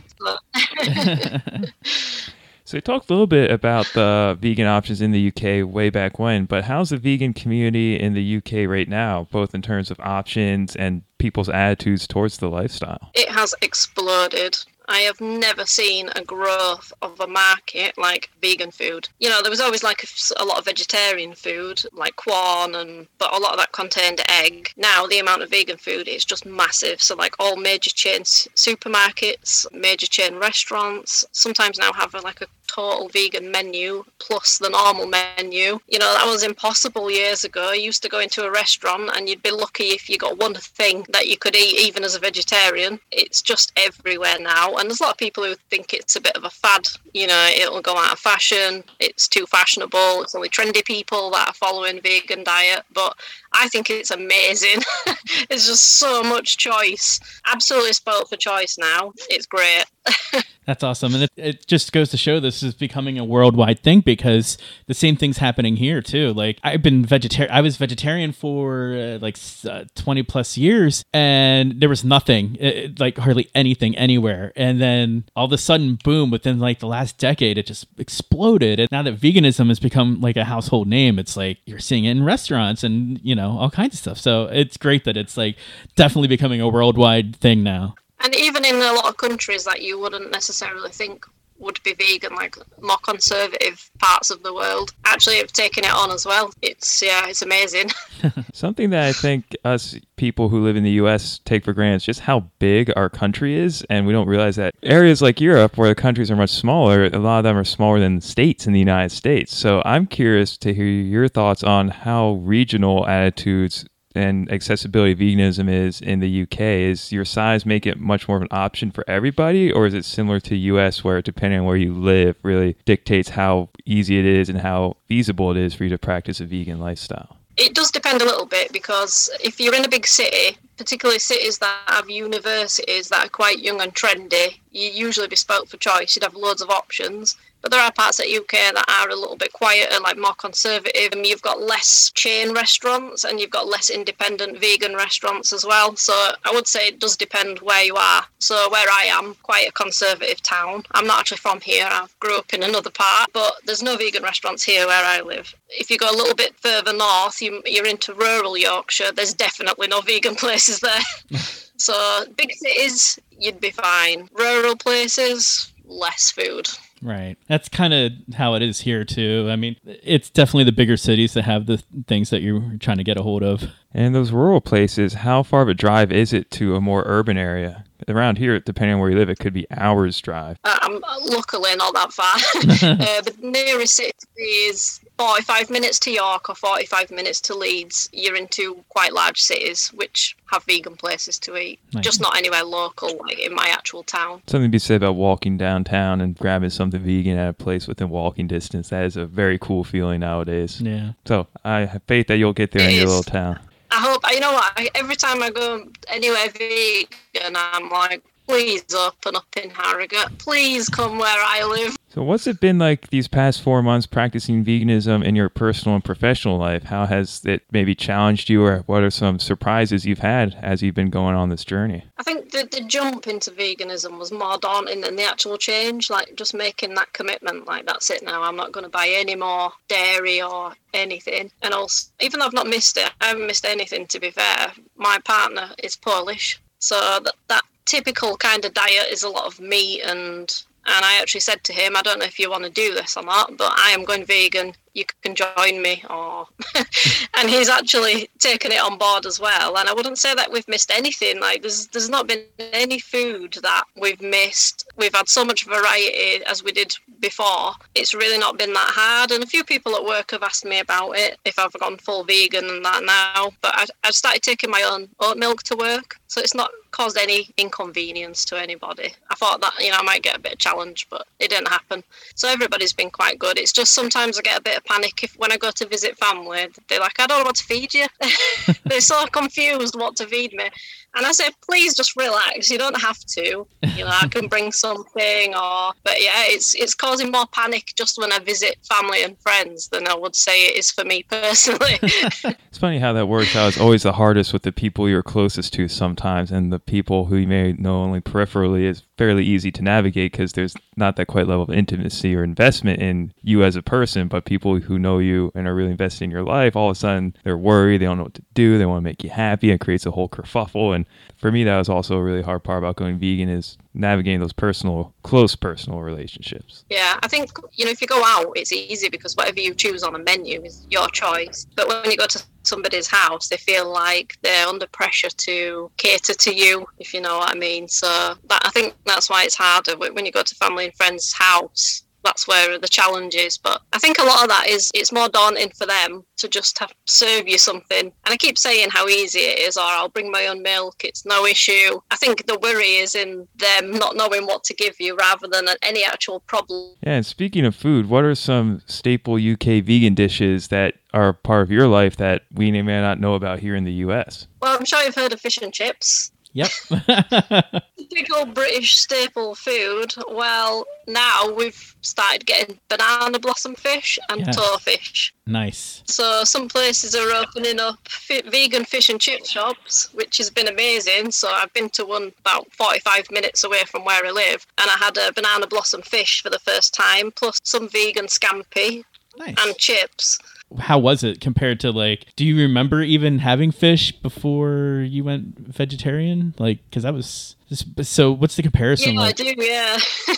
so 2.64 2.78
we 2.78 2.82
talked 2.82 3.10
a 3.10 3.14
little 3.14 3.26
bit 3.26 3.50
about 3.50 3.88
the 3.96 4.38
vegan 4.40 4.68
options 4.68 5.02
in 5.02 5.12
the 5.12 5.30
UK 5.30 5.68
way 5.68 5.90
back 5.90 6.20
when, 6.20 6.46
but 6.46 6.64
how's 6.64 6.92
the 6.92 6.98
vegan 6.98 7.34
community 7.34 8.00
in 8.00 8.14
the 8.14 8.38
UK 8.38 8.70
right 8.70 8.88
now, 8.88 9.28
both 9.32 9.56
in 9.56 9.64
terms 9.64 9.90
of 9.90 10.00
options 10.02 10.76
and 10.76 11.02
people's 11.18 11.50
attitudes 11.50 12.06
towards 12.06 12.38
the 12.38 12.50
lifestyle? 12.50 13.10
It 13.16 13.30
has 13.30 13.56
exploded. 13.64 14.60
I 14.88 15.00
have 15.00 15.20
never 15.20 15.66
seen 15.66 16.10
a 16.16 16.24
growth 16.24 16.94
of 17.02 17.20
a 17.20 17.28
market 17.28 17.98
like 17.98 18.30
vegan 18.42 18.72
food. 18.72 19.10
You 19.20 19.30
know, 19.30 19.42
there 19.42 19.52
was 19.52 19.60
always 19.60 19.84
like 19.84 20.04
a, 20.04 20.08
a, 20.42 20.46
lot 20.46 20.60
of 20.60 20.66
vegetarian 20.66 21.34
food, 21.34 21.84
like 21.92 22.16
Quorn, 22.16 22.74
and 22.76 23.08
but 23.18 23.36
a 23.36 23.40
lot 23.40 23.52
of 23.52 23.58
that 23.58 23.74
contained 23.74 24.22
egg. 24.30 24.72
Now 24.78 25.06
the 25.06 25.20
amount 25.20 25.42
of 25.42 25.50
vegan 25.50 25.78
food 25.78 26.08
is 26.08 26.24
just 26.24 26.46
massive. 26.46 27.02
So 27.02 27.16
like 27.16 27.36
all 27.40 27.58
major 27.58 27.92
chain 27.92 28.22
supermarkets, 28.22 29.72
major 29.74 30.08
chain 30.08 30.36
restaurants, 30.36 31.26
sometimes 31.32 31.78
now 31.78 31.92
have 31.94 32.14
like 32.24 32.42
a 32.42 32.48
total 32.68 33.10
vegan 33.10 33.52
menu 33.52 34.04
plus 34.20 34.58
the 34.58 34.70
normal 34.70 35.08
menu. 35.08 35.80
You 35.88 36.00
know, 36.00 36.14
that 36.14 36.26
was 36.26 36.44
impossible 36.44 37.10
years 37.10 37.44
ago. 37.44 37.72
You 37.72 37.84
used 37.84 38.04
to 38.04 38.10
go 38.10 38.20
into 38.20 38.44
a 38.44 38.52
restaurant 38.52 39.12
and 39.16 39.28
you'd 39.28 39.44
be 39.44 39.52
lucky 39.52 39.90
if 39.90 40.10
you 40.10 40.18
got 40.18 40.38
one 40.38 40.54
thing 40.54 41.06
that 41.10 41.28
you 41.28 41.38
could 41.38 41.56
eat, 41.56 41.80
even 41.80 42.04
as 42.04 42.16
a 42.16 42.20
vegetarian. 42.20 43.00
It's 43.12 43.42
just 43.42 43.72
everywhere 43.76 44.38
now. 44.40 44.76
And 44.76 44.90
there's 44.90 45.00
a 45.00 45.04
lot 45.04 45.14
of 45.14 45.18
people 45.18 45.44
who 45.44 45.56
think 45.70 45.94
it's 45.94 46.16
a 46.16 46.22
bit 46.22 46.36
of 46.36 46.44
a 46.44 46.50
fad. 46.50 46.88
You 47.18 47.28
know, 47.28 47.50
it'll 47.56 47.82
go 47.82 47.98
out 47.98 48.14
of 48.14 48.20
fashion, 48.20 48.84
it's 49.00 49.28
too 49.28 49.46
fashionable, 49.48 50.22
it's 50.22 50.36
only 50.36 50.50
trendy 50.50 50.86
people 50.86 51.32
that 51.32 51.50
are 51.50 51.54
following 51.54 52.00
vegan 52.02 52.44
diet. 52.44 52.84
But 52.94 53.18
I 53.54 53.68
think 53.70 53.90
it's 53.90 54.12
amazing. 54.12 54.82
There's 55.50 55.68
just 55.68 55.98
so 55.98 56.22
much 56.24 56.58
choice. 56.58 57.20
Absolutely 57.46 57.94
spoiled 57.94 58.30
for 58.30 58.36
choice 58.36 58.78
now. 58.78 59.14
It's 59.30 59.46
great. 59.46 59.86
That's 60.68 60.84
awesome. 60.84 61.14
And 61.14 61.24
it, 61.24 61.32
it, 61.38 61.68
just 61.68 61.94
goes 61.94 62.10
to 62.10 62.18
show 62.18 62.42
this 62.42 62.62
is 62.62 62.74
becoming 62.74 63.18
a 63.18 63.24
worldwide 63.24 63.80
thing 63.80 64.02
because 64.02 64.58
the 64.86 64.94
same 64.94 65.16
thing's 65.16 65.38
happening 65.38 65.78
here 65.78 66.02
too. 66.02 66.34
Like 66.34 66.60
I've 66.62 66.82
been 66.82 67.06
vegetarian, 67.06 67.56
I 67.56 67.62
was 67.62 67.78
vegetarian 67.78 68.34
for 68.34 68.94
uh, 68.94 69.18
like 69.22 69.38
uh, 69.68 69.86
20 69.96 70.24
plus 70.24 70.58
years 70.58 71.06
and 71.14 71.80
there 71.80 71.88
was 71.88 72.04
nothing, 72.04 72.58
it, 72.60 73.00
like 73.00 73.18
hardly 73.18 73.50
anything 73.56 73.98
anywhere. 73.98 74.52
And 74.58 74.82
then 74.82 75.24
all 75.38 75.46
of 75.46 75.54
a 75.54 75.58
sudden, 75.58 76.00
boom, 76.04 76.32
within 76.32 76.60
like 76.60 76.80
the 76.80 76.88
last 76.88 77.07
decade, 77.14 77.58
it 77.58 77.66
just 77.66 77.88
exploded. 77.98 78.80
And 78.80 78.90
now 78.92 79.02
that 79.04 79.20
veganism 79.20 79.68
has 79.70 79.80
become 79.80 80.22
like 80.22 80.38
a 80.38 80.46
household 80.46 80.88
name, 80.88 81.20
it's 81.20 81.38
like 81.38 81.58
you're 81.66 81.80
seeing 81.80 82.06
it 82.06 82.12
in 82.12 82.24
restaurants 82.24 82.84
and, 82.84 83.20
you 83.24 83.36
know, 83.36 83.58
all 83.58 83.70
kinds 83.70 83.96
of 83.96 84.00
stuff. 84.00 84.18
So 84.18 84.46
it's 84.46 84.78
great 84.78 85.06
that 85.06 85.18
it's 85.18 85.38
like 85.38 85.58
definitely 85.96 86.28
becoming 86.28 86.62
a 86.62 86.68
worldwide 86.68 87.36
thing 87.36 87.64
now. 87.64 87.96
And 88.20 88.36
even 88.36 88.66
in 88.66 88.76
a 88.76 88.94
lot 88.94 89.06
of 89.06 89.18
countries 89.18 89.64
that 89.66 89.82
you 89.82 90.00
wouldn't 90.00 90.32
necessarily 90.32 90.90
think 90.90 91.26
would 91.60 91.82
be 91.84 91.94
vegan, 91.94 92.36
like 92.36 92.56
more 92.82 92.98
conservative 93.04 93.90
parts 94.00 94.30
of 94.30 94.44
the 94.44 94.54
world, 94.54 94.94
actually 95.06 95.38
have 95.38 95.52
taken 95.52 95.84
it 95.84 95.94
on 95.94 96.12
as 96.12 96.26
well. 96.26 96.52
It's 96.62 97.02
yeah, 97.02 97.28
it's 97.28 97.42
amazing. 97.42 97.90
Something 98.54 98.90
that 98.92 99.08
I 99.08 99.14
think 99.14 99.56
us 99.64 99.96
people 100.16 100.50
who 100.50 100.64
live 100.64 100.76
in 100.76 100.84
the 100.84 100.92
U.S. 100.92 101.40
take 101.46 101.64
for 101.64 101.74
granted 101.74 101.98
is 101.98 102.04
just 102.04 102.22
how 102.22 102.52
big 102.60 102.92
our 102.96 103.10
country 103.10 103.56
is, 103.56 103.86
and 103.90 104.08
we 104.08 104.14
don't 104.14 104.28
realize 104.28 104.56
that 104.56 104.76
areas 104.84 105.22
like 105.22 105.42
Europe, 105.42 105.78
where 105.78 105.90
the 105.90 105.96
countries 105.96 106.32
are 106.32 106.36
much 106.36 106.50
smaller, 106.50 107.06
a 107.06 107.20
lot 107.20 107.40
of 107.40 107.44
them 107.44 107.58
are 107.58 107.64
smaller 107.64 108.00
than 108.00 108.22
states 108.22 108.68
in 108.68 108.74
the 108.74 108.80
United 108.80 109.14
States. 109.14 109.56
So 109.56 109.82
I'm 109.86 110.08
curious 110.08 110.58
to 110.60 110.74
hear 110.74 110.86
your 110.86 111.28
thoughts 111.28 111.64
on 111.64 111.90
how 111.90 112.34
regional 112.34 113.08
attitudes 113.08 113.86
and 114.18 114.52
accessibility 114.52 115.16
veganism 115.16 115.70
is 115.70 116.02
in 116.02 116.20
the 116.20 116.44
UK 116.44 116.60
is 116.60 117.12
your 117.12 117.26
size 117.26 117.66
make 117.66 117.86
it 117.86 118.00
much 118.00 118.28
more 118.28 118.38
of 118.38 118.44
an 118.44 118.50
option 118.52 118.92
for 118.92 119.04
everybody 119.08 119.72
or 119.72 119.86
is 119.86 119.94
it 119.94 120.06
similar 120.06 120.40
to 120.42 120.56
US 120.56 121.04
where 121.04 121.22
depending 121.22 121.60
on 121.60 121.66
where 121.66 121.78
you 121.78 121.94
live 121.94 122.36
really 122.44 122.76
dictates 122.86 123.30
how 123.30 123.70
easy 123.86 124.20
it 124.20 124.26
is 124.26 124.50
and 124.50 124.60
how 124.60 124.98
feasible 125.08 125.52
it 125.52 125.58
is 125.58 125.74
for 125.74 125.84
you 125.84 125.90
to 125.90 125.98
practice 125.98 126.40
a 126.40 126.46
vegan 126.46 126.80
lifestyle? 126.80 127.38
It 127.58 127.74
does 127.74 127.90
depend 127.90 128.22
a 128.22 128.26
little 128.26 128.46
bit 128.46 128.72
because 128.72 129.32
if 129.44 129.60
you're 129.60 129.74
in 129.74 129.84
a 129.84 129.90
big 129.90 130.06
city, 130.06 130.58
particularly 130.78 131.18
cities 131.18 131.58
that 131.58 131.82
have 131.88 132.08
universities 132.08 133.10
that 133.10 133.26
are 133.26 133.30
quite 133.30 133.60
young 133.60 133.82
and 133.82 133.94
trendy, 133.96 134.60
you 134.72 134.92
usually 134.92 135.26
be 135.26 135.32
bespoke 135.32 135.68
for 135.68 135.78
choice. 135.78 136.16
You'd 136.16 136.24
have 136.24 136.36
loads 136.36 136.62
of 136.62 136.70
options. 136.70 137.36
But 137.68 137.76
there 137.76 137.84
are 137.84 137.92
parts 137.92 138.18
of 138.20 138.28
the 138.28 138.38
UK 138.38 138.74
that 138.76 138.86
are 138.88 139.10
a 139.10 139.16
little 139.20 139.36
bit 139.36 139.52
quieter, 139.52 140.00
like 140.00 140.18
more 140.18 140.34
conservative. 140.36 141.12
And 141.12 141.26
you've 141.26 141.42
got 141.42 141.60
less 141.62 142.14
chain 142.16 142.54
restaurants 142.54 143.26
and 143.26 143.42
you've 143.42 143.50
got 143.50 143.68
less 143.68 143.90
independent 143.90 144.62
vegan 144.62 144.96
restaurants 144.96 145.52
as 145.52 145.66
well. 145.66 145.94
So 145.98 146.14
I 146.46 146.52
would 146.54 146.66
say 146.66 146.88
it 146.88 147.00
does 147.00 147.18
depend 147.18 147.60
where 147.60 147.84
you 147.84 147.96
are. 147.96 148.24
So 148.40 148.70
where 148.72 148.88
I 148.90 149.08
am, 149.10 149.36
quite 149.44 149.68
a 149.68 149.74
conservative 149.74 150.42
town. 150.42 150.84
I'm 150.92 151.06
not 151.08 151.20
actually 151.20 151.40
from 151.40 151.60
here. 151.60 151.86
I 151.92 152.08
grew 152.22 152.38
up 152.38 152.54
in 152.54 152.64
another 152.64 152.90
part, 152.90 153.34
but 153.34 153.56
there's 153.66 153.84
no 153.84 153.98
vegan 153.98 154.24
restaurants 154.24 154.64
here 154.64 154.88
where 154.88 155.04
I 155.04 155.20
live. 155.20 155.54
If 155.68 155.92
you 155.92 155.98
go 155.98 156.10
a 156.10 156.16
little 156.16 156.36
bit 156.36 156.56
further 156.62 156.94
north, 156.94 157.42
you, 157.42 157.62
you're 157.66 157.86
into 157.86 158.14
rural 158.14 158.58
Yorkshire. 158.58 159.12
There's 159.12 159.34
definitely 159.34 159.90
no 159.90 160.00
vegan 160.00 160.36
places 160.38 160.80
there. 160.80 161.02
so 161.78 162.24
big 162.38 162.54
cities, 162.54 163.20
you'd 163.38 163.60
be 163.60 163.72
fine. 163.72 164.30
Rural 164.32 164.78
places, 164.78 165.74
less 165.84 166.32
food. 166.32 166.70
Right. 167.02 167.38
That's 167.48 167.70
kind 167.70 167.94
of 167.94 168.12
how 168.36 168.56
it 168.56 168.62
is 168.62 168.82
here 168.82 169.04
too. 169.04 169.48
I 169.50 169.56
mean, 169.56 169.76
it's 169.86 170.30
definitely 170.30 170.64
the 170.64 170.72
bigger 170.72 170.98
cities 170.98 171.34
that 171.34 171.44
have 171.44 171.66
the 171.66 171.84
things 172.08 172.30
that 172.32 172.42
you're 172.42 172.78
trying 172.80 172.98
to 172.98 173.04
get 173.04 173.18
a 173.18 173.24
hold 173.24 173.44
of. 173.44 173.70
And 173.94 174.16
those 174.16 174.32
rural 174.32 174.62
places, 174.62 175.16
how 175.16 175.44
far 175.44 175.62
of 175.62 175.70
a 175.70 175.74
drive 175.74 176.12
is 176.12 176.34
it 176.34 176.50
to 176.52 176.76
a 176.76 176.82
more 176.82 177.04
urban 177.06 177.38
area? 177.38 177.86
Around 178.10 178.38
here, 178.38 178.58
depending 178.60 178.96
on 178.96 179.02
where 179.02 179.10
you 179.10 179.18
live, 179.18 179.30
it 179.30 179.38
could 179.40 179.54
be 179.54 179.68
hours 179.70 180.20
drive. 180.22 180.58
Uh, 180.64 180.78
I'm 180.82 181.02
luckily 181.26 181.76
not 181.76 181.94
that 181.94 182.14
far. 182.14 182.36
uh, 182.92 183.22
the 183.22 183.36
nearest 183.42 183.96
city 183.98 184.14
is 184.40 185.02
45 185.18 185.70
minutes 185.70 186.00
to 186.00 186.12
York 186.12 186.48
or 186.50 186.56
45 186.56 187.12
minutes 187.12 187.42
to 187.42 187.56
Leeds. 187.56 188.10
You're 188.14 188.38
into 188.38 188.84
quite 188.90 189.12
large 189.14 189.42
cities 189.42 189.90
which 189.90 190.38
have 190.52 190.64
vegan 190.64 190.96
places 190.96 191.38
to 191.40 191.58
eat, 191.58 191.80
Nice. 191.94 192.04
just 192.06 192.22
not 192.22 192.38
anywhere 192.38 192.64
local, 192.64 193.18
like 193.28 193.40
in 193.40 193.54
my 193.54 193.68
actual 193.70 194.04
town. 194.04 194.42
Something 194.48 194.70
to 194.70 194.72
be 194.72 194.80
said 194.80 194.98
about 195.04 195.16
walking 195.16 195.58
downtown 195.58 196.22
and 196.22 196.34
grabbing 196.38 196.70
something 196.70 197.02
vegan 197.02 197.38
at 197.38 197.50
a 197.50 197.54
place 197.54 197.88
within 197.90 198.10
walking 198.10 198.48
distance. 198.48 198.88
That 198.88 199.04
is 199.04 199.18
a 199.18 199.26
very 199.26 199.58
cool 199.60 199.84
feeling 199.84 200.22
nowadays. 200.22 200.80
Yeah. 200.80 201.12
So 201.26 201.48
I 201.66 201.80
have 201.82 202.04
faith 202.08 202.28
that 202.28 202.38
you'll 202.38 202.54
get 202.54 202.72
there 202.72 202.84
It 202.84 202.92
in 202.92 202.96
your 202.96 203.06
is. 203.08 203.10
little 203.18 203.24
town. 203.24 203.60
I 203.90 203.96
hope, 204.02 204.24
you 204.32 204.40
know 204.40 204.54
what, 204.54 204.90
every 204.96 205.16
time 205.16 205.42
I 205.42 205.50
go 205.50 205.88
anywhere 206.08 206.50
vegan, 206.50 207.56
I'm 207.56 207.90
like, 207.90 208.24
please 208.48 208.84
open 208.94 209.36
up 209.36 209.46
in 209.62 209.70
Harrogate. 209.70 210.38
Please 210.40 210.88
come 210.90 211.18
where 211.18 211.28
I 211.30 211.66
live. 211.66 211.98
So 212.10 212.24
what's 212.24 212.48
it 212.48 212.60
been 212.60 212.80
like 212.80 213.10
these 213.10 213.28
past 213.28 213.62
four 213.62 213.84
months 213.84 214.08
practicing 214.08 214.66
veganism 214.66 215.24
in 215.24 215.36
your 215.36 215.50
personal 215.50 215.96
and 215.96 216.04
professional 216.04 216.58
life? 216.58 216.84
How 216.84 217.06
has 217.06 217.42
it 217.46 217.64
maybe 217.72 217.94
challenged 217.94 218.50
you, 218.50 218.64
or 218.64 218.80
what 218.88 219.04
are 219.04 219.12
some 219.12 219.38
surprises 219.38 220.06
you've 220.06 220.20
had 220.20 220.58
as 220.62 220.82
you've 220.82 220.96
been 220.96 221.12
going 221.12 221.36
on 221.36 221.50
this 221.50 221.64
journey? 221.64 222.06
I 222.18 222.24
think 222.24 222.52
the, 222.52 222.68
the 222.72 222.82
jump 222.82 223.28
into 223.28 223.52
veganism 223.52 224.18
was 224.18 224.32
more 224.32 224.58
daunting 224.58 225.02
than 225.02 225.16
the 225.16 225.26
actual 225.26 225.58
change. 225.58 226.10
Like 226.10 226.36
just 226.36 226.56
making 226.56 226.96
that 226.96 227.14
commitment, 227.14 227.68
like 227.68 227.86
that's 227.86 228.10
it 228.10 228.24
now. 228.24 228.42
I'm 228.42 228.56
not 228.56 228.72
going 228.72 228.86
to 228.86 228.90
buy 228.90 229.08
any 229.10 229.36
more 229.36 229.72
dairy 229.88 230.42
or 230.42 230.74
anything. 230.94 231.52
And 231.62 231.74
also, 231.74 232.10
even 232.22 232.40
though 232.40 232.48
I've 232.48 232.54
not 232.54 232.68
missed 232.68 232.98
it, 232.98 233.12
I 233.22 233.28
haven't 233.28 233.46
missed 233.46 233.66
anything. 233.66 234.08
To 234.08 234.20
be 234.20 234.32
fair, 234.32 234.72
my 234.96 235.20
partner 235.24 235.70
is 235.84 235.96
Polish, 235.96 236.60
so 236.80 236.96
that 237.24 237.34
that 237.50 237.62
typical 237.88 238.38
kind 238.38 238.64
of 238.66 238.74
diet 238.74 239.08
is 239.12 239.24
a 239.24 239.30
lot 239.30 239.46
of 239.46 239.60
meat 239.60 240.02
and. 240.06 240.64
And 240.90 241.04
I 241.04 241.20
actually 241.20 241.42
said 241.42 241.66
to 241.66 241.74
him, 241.74 241.98
I 241.98 242.02
don't 242.02 242.18
know 242.20 242.26
if 242.26 242.40
you 242.40 242.50
want 242.50 242.64
to 242.64 242.70
do 242.70 242.94
this 242.94 243.18
or 243.18 243.24
not, 243.24 243.58
but 243.58 243.74
I 243.76 243.90
am 243.90 244.06
going 244.06 244.24
vegan. 244.26 244.72
You 244.94 245.04
can 245.22 245.36
join 245.36 245.82
me, 245.82 246.02
or 246.10 246.48
and 247.38 247.50
he's 247.50 247.68
actually 247.68 248.30
taken 248.40 248.72
it 248.72 248.82
on 248.82 248.98
board 248.98 249.26
as 249.26 249.38
well. 249.38 249.78
And 249.78 249.90
I 249.90 249.94
wouldn't 249.94 250.18
say 250.18 250.34
that 250.34 250.50
we've 250.50 250.66
missed 250.70 250.90
anything. 250.90 251.42
Like 251.42 251.62
there's 251.62 251.88
there's 251.88 252.08
not 252.08 252.26
been 252.26 252.46
any 252.72 253.00
food 253.00 253.58
that 253.64 253.84
we've 253.98 254.22
missed. 254.22 254.87
We've 254.98 255.14
had 255.14 255.30
so 255.30 255.46
much 255.46 255.66
variety 255.66 256.44
as 256.46 256.64
we 256.64 256.72
did 256.72 256.96
before. 257.20 257.72
It's 257.96 258.14
really 258.14 258.38
not 258.38 258.58
been 258.58 258.74
that 258.74 258.92
hard. 258.94 259.32
And 259.32 259.44
a 259.44 259.48
few 259.48 259.64
people 259.64 259.96
at 259.96 260.04
work 260.04 260.32
have 260.32 260.44
asked 260.44 260.66
me 260.66 260.80
about 260.80 261.12
it 261.18 261.38
if 261.46 261.60
I've 261.60 261.74
gone 261.74 261.98
full 261.98 262.24
vegan 262.24 262.70
and 262.70 262.84
that 262.84 263.04
now. 263.04 263.52
But 263.62 263.74
I, 263.76 263.86
I've 264.04 264.16
started 264.16 264.42
taking 264.42 264.70
my 264.72 264.84
own 264.84 265.10
oat 265.20 265.38
milk 265.38 265.64
to 265.64 265.76
work, 265.76 266.18
so 266.28 266.42
it's 266.42 266.56
not 266.56 266.72
caused 266.92 267.18
any 267.18 267.50
inconvenience 267.58 268.44
to 268.46 268.60
anybody. 268.60 269.14
I 269.30 269.36
thought 269.36 269.62
that 269.62 269.74
you 269.80 269.92
know 269.92 269.98
I 270.00 270.04
might 270.04 270.24
get 270.24 270.38
a 270.38 270.40
bit 270.40 270.54
of 270.54 270.60
challenge, 270.60 271.08
but 271.10 271.28
it 271.40 271.50
didn't 271.50 271.68
happen. 271.68 272.04
So 272.36 272.48
everybody's 272.50 272.94
been 272.94 273.12
quite 273.12 273.38
good. 273.38 273.58
It's 273.58 273.72
just 273.72 273.94
sometimes 273.94 274.38
I 274.38 274.42
get 274.42 274.60
a 274.60 274.64
bit 274.64 274.78
of 274.78 274.86
panic 274.86 275.24
if 275.24 275.34
when 275.38 275.52
I 275.52 275.58
go 275.58 275.72
to 275.72 275.88
visit 275.88 276.18
family, 276.18 276.68
they're 276.88 277.00
like, 277.00 277.20
I 277.20 277.28
don't 277.28 277.40
know 277.40 277.46
what 277.46 277.56
to 277.58 277.64
feed 277.64 277.94
you. 277.94 278.08
they're 278.86 279.02
so 279.02 279.26
confused 279.28 279.96
what 279.96 280.16
to 280.18 280.28
feed 280.28 280.54
me. 280.54 280.70
And 281.16 281.26
I 281.26 281.32
say, 281.32 281.50
please 281.68 281.96
just 281.96 282.16
relax. 282.16 282.70
You 282.70 282.78
don't 282.78 283.00
have 283.02 283.20
to. 283.26 283.68
You 283.96 284.06
know, 284.06 284.12
I 284.12 284.28
can 284.28 284.48
bring 284.48 284.72
something 284.88 285.56
or 285.56 285.94
but 286.04 286.22
yeah, 286.22 286.44
it's 286.46 286.76
it's 286.76 286.94
causing 286.94 287.32
more 287.32 287.46
panic 287.48 287.94
just 287.96 288.18
when 288.18 288.32
I 288.32 288.40
visit 288.40 288.78
family 288.84 289.24
and 289.24 289.40
friends 289.40 289.90
than 289.90 290.08
I 290.08 290.16
would 290.16 290.36
say 290.36 290.68
it 290.68 290.78
is 290.78 290.92
for 290.92 291.06
me 291.06 291.24
personally. 291.30 292.00
It's 292.78 292.82
funny 292.82 293.00
how 293.00 293.14
that 293.14 293.26
works 293.26 293.56
out. 293.56 293.70
It's 293.70 293.80
always 293.80 294.04
the 294.04 294.14
hardest 294.14 294.54
with 294.54 294.62
the 294.62 294.72
people 294.72 295.10
you're 295.10 295.24
closest 295.24 295.74
to 295.74 295.88
sometimes, 295.88 296.52
and 296.52 296.72
the 296.72 296.78
people 296.78 297.26
who 297.26 297.38
you 297.38 297.48
may 297.48 297.74
know 297.74 298.04
only 298.04 298.22
peripherally 298.22 298.84
is 298.84 299.02
fairly 299.18 299.44
easy 299.44 299.72
to 299.72 299.82
navigate 299.82 300.32
because 300.32 300.54
there's 300.54 300.76
not 300.96 301.16
that 301.16 301.26
quite 301.26 301.48
level 301.48 301.64
of 301.64 301.72
intimacy 301.72 302.36
or 302.36 302.44
investment 302.44 303.02
in 303.02 303.34
you 303.42 303.64
as 303.64 303.76
a 303.76 303.82
person. 303.82 304.28
But 304.28 304.46
people 304.46 304.80
who 304.80 305.00
know 305.00 305.18
you 305.18 305.52
and 305.56 305.68
are 305.68 305.74
really 305.74 305.90
invested 305.90 306.26
in 306.26 306.32
your 306.32 306.44
life, 306.44 306.76
all 306.76 306.92
of 306.92 306.98
a 306.98 307.00
sudden 307.00 307.36
they're 307.44 307.58
worried, 307.58 308.00
they 308.00 308.06
don't 308.06 308.18
know 308.18 308.26
what 308.26 308.36
to 308.36 308.44
do, 308.54 308.78
they 308.78 308.86
want 308.86 309.00
to 309.00 309.10
make 309.10 309.24
you 309.24 309.32
happy, 309.32 309.72
and 309.72 309.80
creates 309.80 310.06
a 310.06 310.12
whole 310.12 310.30
kerfuffle. 310.30 310.96
And 310.96 311.08
for 311.38 311.52
me, 311.52 311.64
that 311.64 311.78
was 311.78 311.90
also 311.90 312.18
a 312.18 312.24
really 312.24 312.44
hard 312.44 312.64
part 312.64 312.78
about 312.78 312.96
going 312.96 313.18
vegan 313.18 313.50
is 313.50 313.78
navigating 313.98 314.40
those 314.40 314.54
personal, 314.54 315.14
close 315.24 315.56
personal 315.56 316.02
relationships. 316.02 316.86
Yeah, 316.90 317.20
I 317.22 317.28
think 317.28 317.52
you 317.74 317.86
know 317.86 317.92
if 317.92 318.02
you 318.02 318.08
go 318.08 318.24
out, 318.24 318.54
it's 318.56 318.72
easy 318.72 319.10
because 319.10 319.36
whatever 319.36 319.60
you 319.60 319.74
choose 319.74 320.04
on 320.04 320.16
a 320.16 320.20
menu 320.20 320.62
is 320.64 320.86
your 320.90 321.08
choice. 321.10 321.68
But 321.76 321.88
when 321.88 322.10
you 322.10 322.18
go 322.18 322.28
to 322.28 322.44
somebody's 322.64 323.08
house, 323.08 323.48
they 323.48 323.58
feel 323.58 323.92
like 323.92 324.38
they're 324.42 324.68
under 324.68 324.88
pressure 324.88 325.30
to 325.30 325.92
cater 325.98 326.34
to 326.34 326.56
you, 326.56 326.86
if 327.00 327.14
you 327.14 327.22
know 327.22 327.40
what 327.40 327.56
I 327.56 327.58
mean. 327.58 327.88
So 327.88 328.08
that, 328.50 328.62
I 328.64 328.70
think 328.70 328.96
that's 329.06 329.30
why 329.30 329.44
it's 329.44 329.56
harder 329.56 329.98
when 329.98 330.26
you 330.26 330.32
go 330.32 330.44
to 330.44 330.56
family 330.56 330.86
and 330.86 330.96
friends' 330.96 331.34
house. 331.34 332.04
That's 332.28 332.46
where 332.46 332.78
the 332.78 332.90
challenge 332.90 333.36
is. 333.36 333.58
But 333.58 333.82
I 333.94 334.00
think 334.00 334.20
a 334.20 334.24
lot 334.24 334.44
of 334.44 334.50
that 334.50 334.68
is 334.68 334.92
it's 334.94 335.14
more 335.14 335.30
daunting 335.30 335.72
for 335.78 335.88
them 335.88 336.26
to 336.38 336.50
just 336.50 336.78
have 336.80 336.94
serve 337.06 337.48
you 337.48 337.58
something. 337.58 338.00
And 338.08 338.12
I 338.26 338.36
keep 338.36 338.58
saying 338.58 338.90
how 338.90 339.08
easy 339.08 339.40
it 339.40 339.60
is, 339.60 339.78
or 339.78 339.84
I'll 339.84 340.10
bring 340.10 340.30
my 340.30 340.48
own 340.48 340.62
milk. 340.62 341.06
It's 341.06 341.26
no 341.26 341.46
issue. 341.46 342.02
I 342.12 342.18
think 342.18 342.46
the 342.46 342.60
worry 342.60 342.96
is 342.96 343.16
in 343.16 343.48
them 343.56 343.92
not 343.92 344.18
knowing 344.18 344.46
what 344.46 344.66
to 344.66 344.74
give 344.74 344.96
you 345.00 345.16
rather 345.16 345.48
than 345.48 345.68
any 345.82 346.04
actual 346.04 346.42
problem. 346.42 346.96
Yeah, 347.02 347.14
and 347.14 347.26
speaking 347.26 347.66
of 347.66 347.78
food, 347.78 348.10
what 348.10 348.26
are 348.26 348.36
some 348.36 348.82
staple 348.88 349.36
UK 349.36 349.82
vegan 349.82 350.14
dishes 350.14 350.68
that 350.68 350.96
are 351.14 351.32
part 351.32 351.62
of 351.62 351.72
your 351.72 351.88
life 351.88 352.18
that 352.18 352.44
we 352.54 352.70
may 352.74 353.00
not 353.00 353.22
know 353.22 353.36
about 353.36 353.60
here 353.60 353.74
in 353.76 353.86
the 353.86 353.94
US? 353.94 354.48
Well, 354.62 354.78
I'm 354.78 354.84
sure 354.84 355.02
you've 355.02 355.16
heard 355.16 355.32
of 355.32 355.40
fish 355.40 355.58
and 355.60 355.74
chips. 355.74 356.34
Yep. 356.54 356.72
Big 358.10 358.34
old 358.34 358.54
British 358.54 358.98
staple 358.98 359.54
food. 359.54 360.14
Well, 360.28 360.86
now 361.08 361.52
we've 361.52 361.96
started 362.02 362.46
getting 362.46 362.80
banana 362.90 363.40
blossom 363.40 363.76
fish 363.76 364.20
and 364.30 364.46
Yes. 364.46 364.56
toadfish. 364.58 365.32
nice. 365.46 366.04
So 366.06 366.44
some 366.44 366.68
places 366.70 367.16
are 367.16 367.32
opening 367.32 367.80
up 367.80 367.98
fi- 368.08 368.42
vegan 368.42 368.86
fish 368.86 369.10
and 369.10 369.20
chip 369.20 369.46
shops, 369.46 370.10
which 370.14 370.38
has 370.38 370.50
been 370.50 370.68
amazing. 370.68 371.32
So 371.32 371.50
I've 371.50 371.74
been 371.74 371.90
to 371.92 372.06
one 372.06 372.32
about 372.40 372.72
45 372.74 373.32
minutes 373.32 373.64
away 373.64 373.84
from 373.86 374.04
where 374.06 374.26
I 374.26 374.32
live, 374.32 374.66
and 374.78 374.90
I 374.90 374.98
had 374.98 375.18
a 375.18 375.32
banana 375.34 375.68
blossom 375.68 376.02
fish 376.02 376.42
for 376.42 376.50
the 376.50 376.60
first 376.60 376.94
time, 376.94 377.32
plus 377.32 377.60
some 377.64 377.88
vegan 377.90 378.26
scampi 378.28 379.04
Nice. 379.38 379.56
and 379.60 379.78
chips. 379.78 380.40
How 380.80 381.00
was 381.00 381.24
it 381.24 381.40
compared 381.40 381.80
to 381.82 381.92
like? 381.92 382.26
Do 382.36 382.44
you 382.44 382.58
remember 382.58 383.02
even 383.02 383.40
having 383.40 383.72
fish 383.72 384.12
before 384.12 385.06
you 385.08 385.24
went 385.24 385.58
vegetarian? 385.58 386.54
Like, 386.60 386.80
because 386.90 387.04
that 387.04 387.14
was 387.14 387.56
so. 388.02 388.34
What's 388.34 388.58
the 388.58 388.64
comparison 388.64 389.14
Yeah, 389.16 389.22
I 389.22 389.32
do. 389.32 389.54
Yeah. 389.58 389.98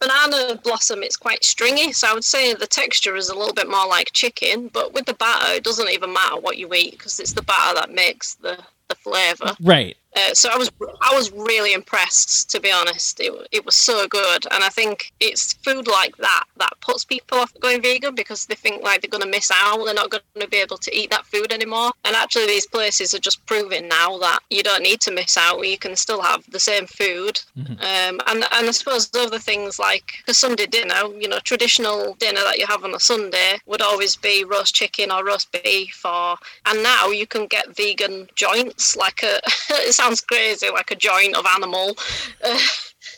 Banana 0.00 0.60
blossom, 0.62 1.02
it's 1.02 1.16
quite 1.16 1.42
stringy, 1.44 1.92
so 1.92 2.08
I 2.08 2.14
would 2.14 2.24
say 2.24 2.54
the 2.54 2.66
texture 2.66 3.16
is 3.16 3.28
a 3.28 3.34
little 3.34 3.54
bit 3.54 3.68
more 3.68 3.86
like 3.86 4.12
chicken. 4.12 4.68
But 4.72 4.92
with 4.92 5.06
the 5.06 5.14
batter, 5.14 5.54
it 5.54 5.64
doesn't 5.64 5.90
even 5.90 6.12
matter 6.12 6.38
what 6.40 6.56
you 6.56 6.72
eat 6.72 6.92
because 6.92 7.18
it's 7.18 7.32
the 7.32 7.42
batter 7.42 7.74
that 7.74 7.92
makes 7.92 8.34
the 8.34 8.58
the 8.88 8.94
flavour. 8.94 9.54
Right. 9.60 9.96
Uh, 10.16 10.32
so 10.32 10.48
I 10.52 10.56
was 10.56 10.70
I 11.02 11.14
was 11.14 11.30
really 11.32 11.74
impressed, 11.74 12.50
to 12.50 12.60
be 12.60 12.72
honest. 12.72 13.20
It, 13.20 13.32
it 13.52 13.64
was 13.64 13.76
so 13.76 14.08
good, 14.08 14.46
and 14.50 14.64
I 14.64 14.68
think 14.68 15.12
it's 15.20 15.52
food 15.52 15.86
like 15.86 16.16
that 16.16 16.44
that 16.56 16.72
puts 16.80 17.04
people 17.04 17.38
off 17.38 17.52
going 17.60 17.82
vegan 17.82 18.14
because 18.14 18.46
they 18.46 18.54
think 18.54 18.82
like 18.82 19.02
they're 19.02 19.10
going 19.10 19.22
to 19.22 19.28
miss 19.28 19.50
out. 19.54 19.84
They're 19.84 19.94
not 19.94 20.10
going 20.10 20.22
to 20.40 20.48
be 20.48 20.56
able 20.56 20.78
to 20.78 20.96
eat 20.96 21.10
that 21.10 21.26
food 21.26 21.52
anymore. 21.52 21.92
And 22.04 22.16
actually, 22.16 22.46
these 22.46 22.66
places 22.66 23.12
are 23.14 23.18
just 23.18 23.44
proving 23.46 23.86
now 23.86 24.18
that 24.18 24.40
you 24.50 24.62
don't 24.62 24.82
need 24.82 25.00
to 25.02 25.12
miss 25.12 25.36
out. 25.36 25.66
You 25.66 25.78
can 25.78 25.94
still 25.94 26.22
have 26.22 26.42
the 26.50 26.60
same 26.60 26.86
food. 26.86 27.40
Um, 27.56 28.20
and 28.26 28.44
and 28.52 28.68
I 28.68 28.70
suppose 28.70 29.10
other 29.14 29.38
things 29.38 29.78
like 29.78 30.14
a 30.26 30.34
Sunday 30.34 30.66
dinner, 30.66 31.02
you 31.18 31.28
know, 31.28 31.38
traditional 31.40 32.14
dinner 32.14 32.40
that 32.40 32.58
you 32.58 32.66
have 32.66 32.82
on 32.82 32.94
a 32.94 33.00
Sunday 33.00 33.58
would 33.66 33.82
always 33.82 34.16
be 34.16 34.44
roast 34.44 34.74
chicken 34.74 35.12
or 35.12 35.24
roast 35.24 35.52
beef, 35.52 36.00
or 36.04 36.36
and 36.66 36.82
now 36.82 37.08
you 37.08 37.26
can 37.26 37.46
get 37.46 37.76
vegan 37.76 38.28
joints 38.34 38.96
like 38.96 39.22
a. 39.22 39.40
sounds 39.98 40.20
crazy, 40.20 40.70
like 40.70 40.90
a 40.90 40.96
joint 40.96 41.36
of 41.36 41.44
animal. 41.56 41.96
Uh, 42.42 42.58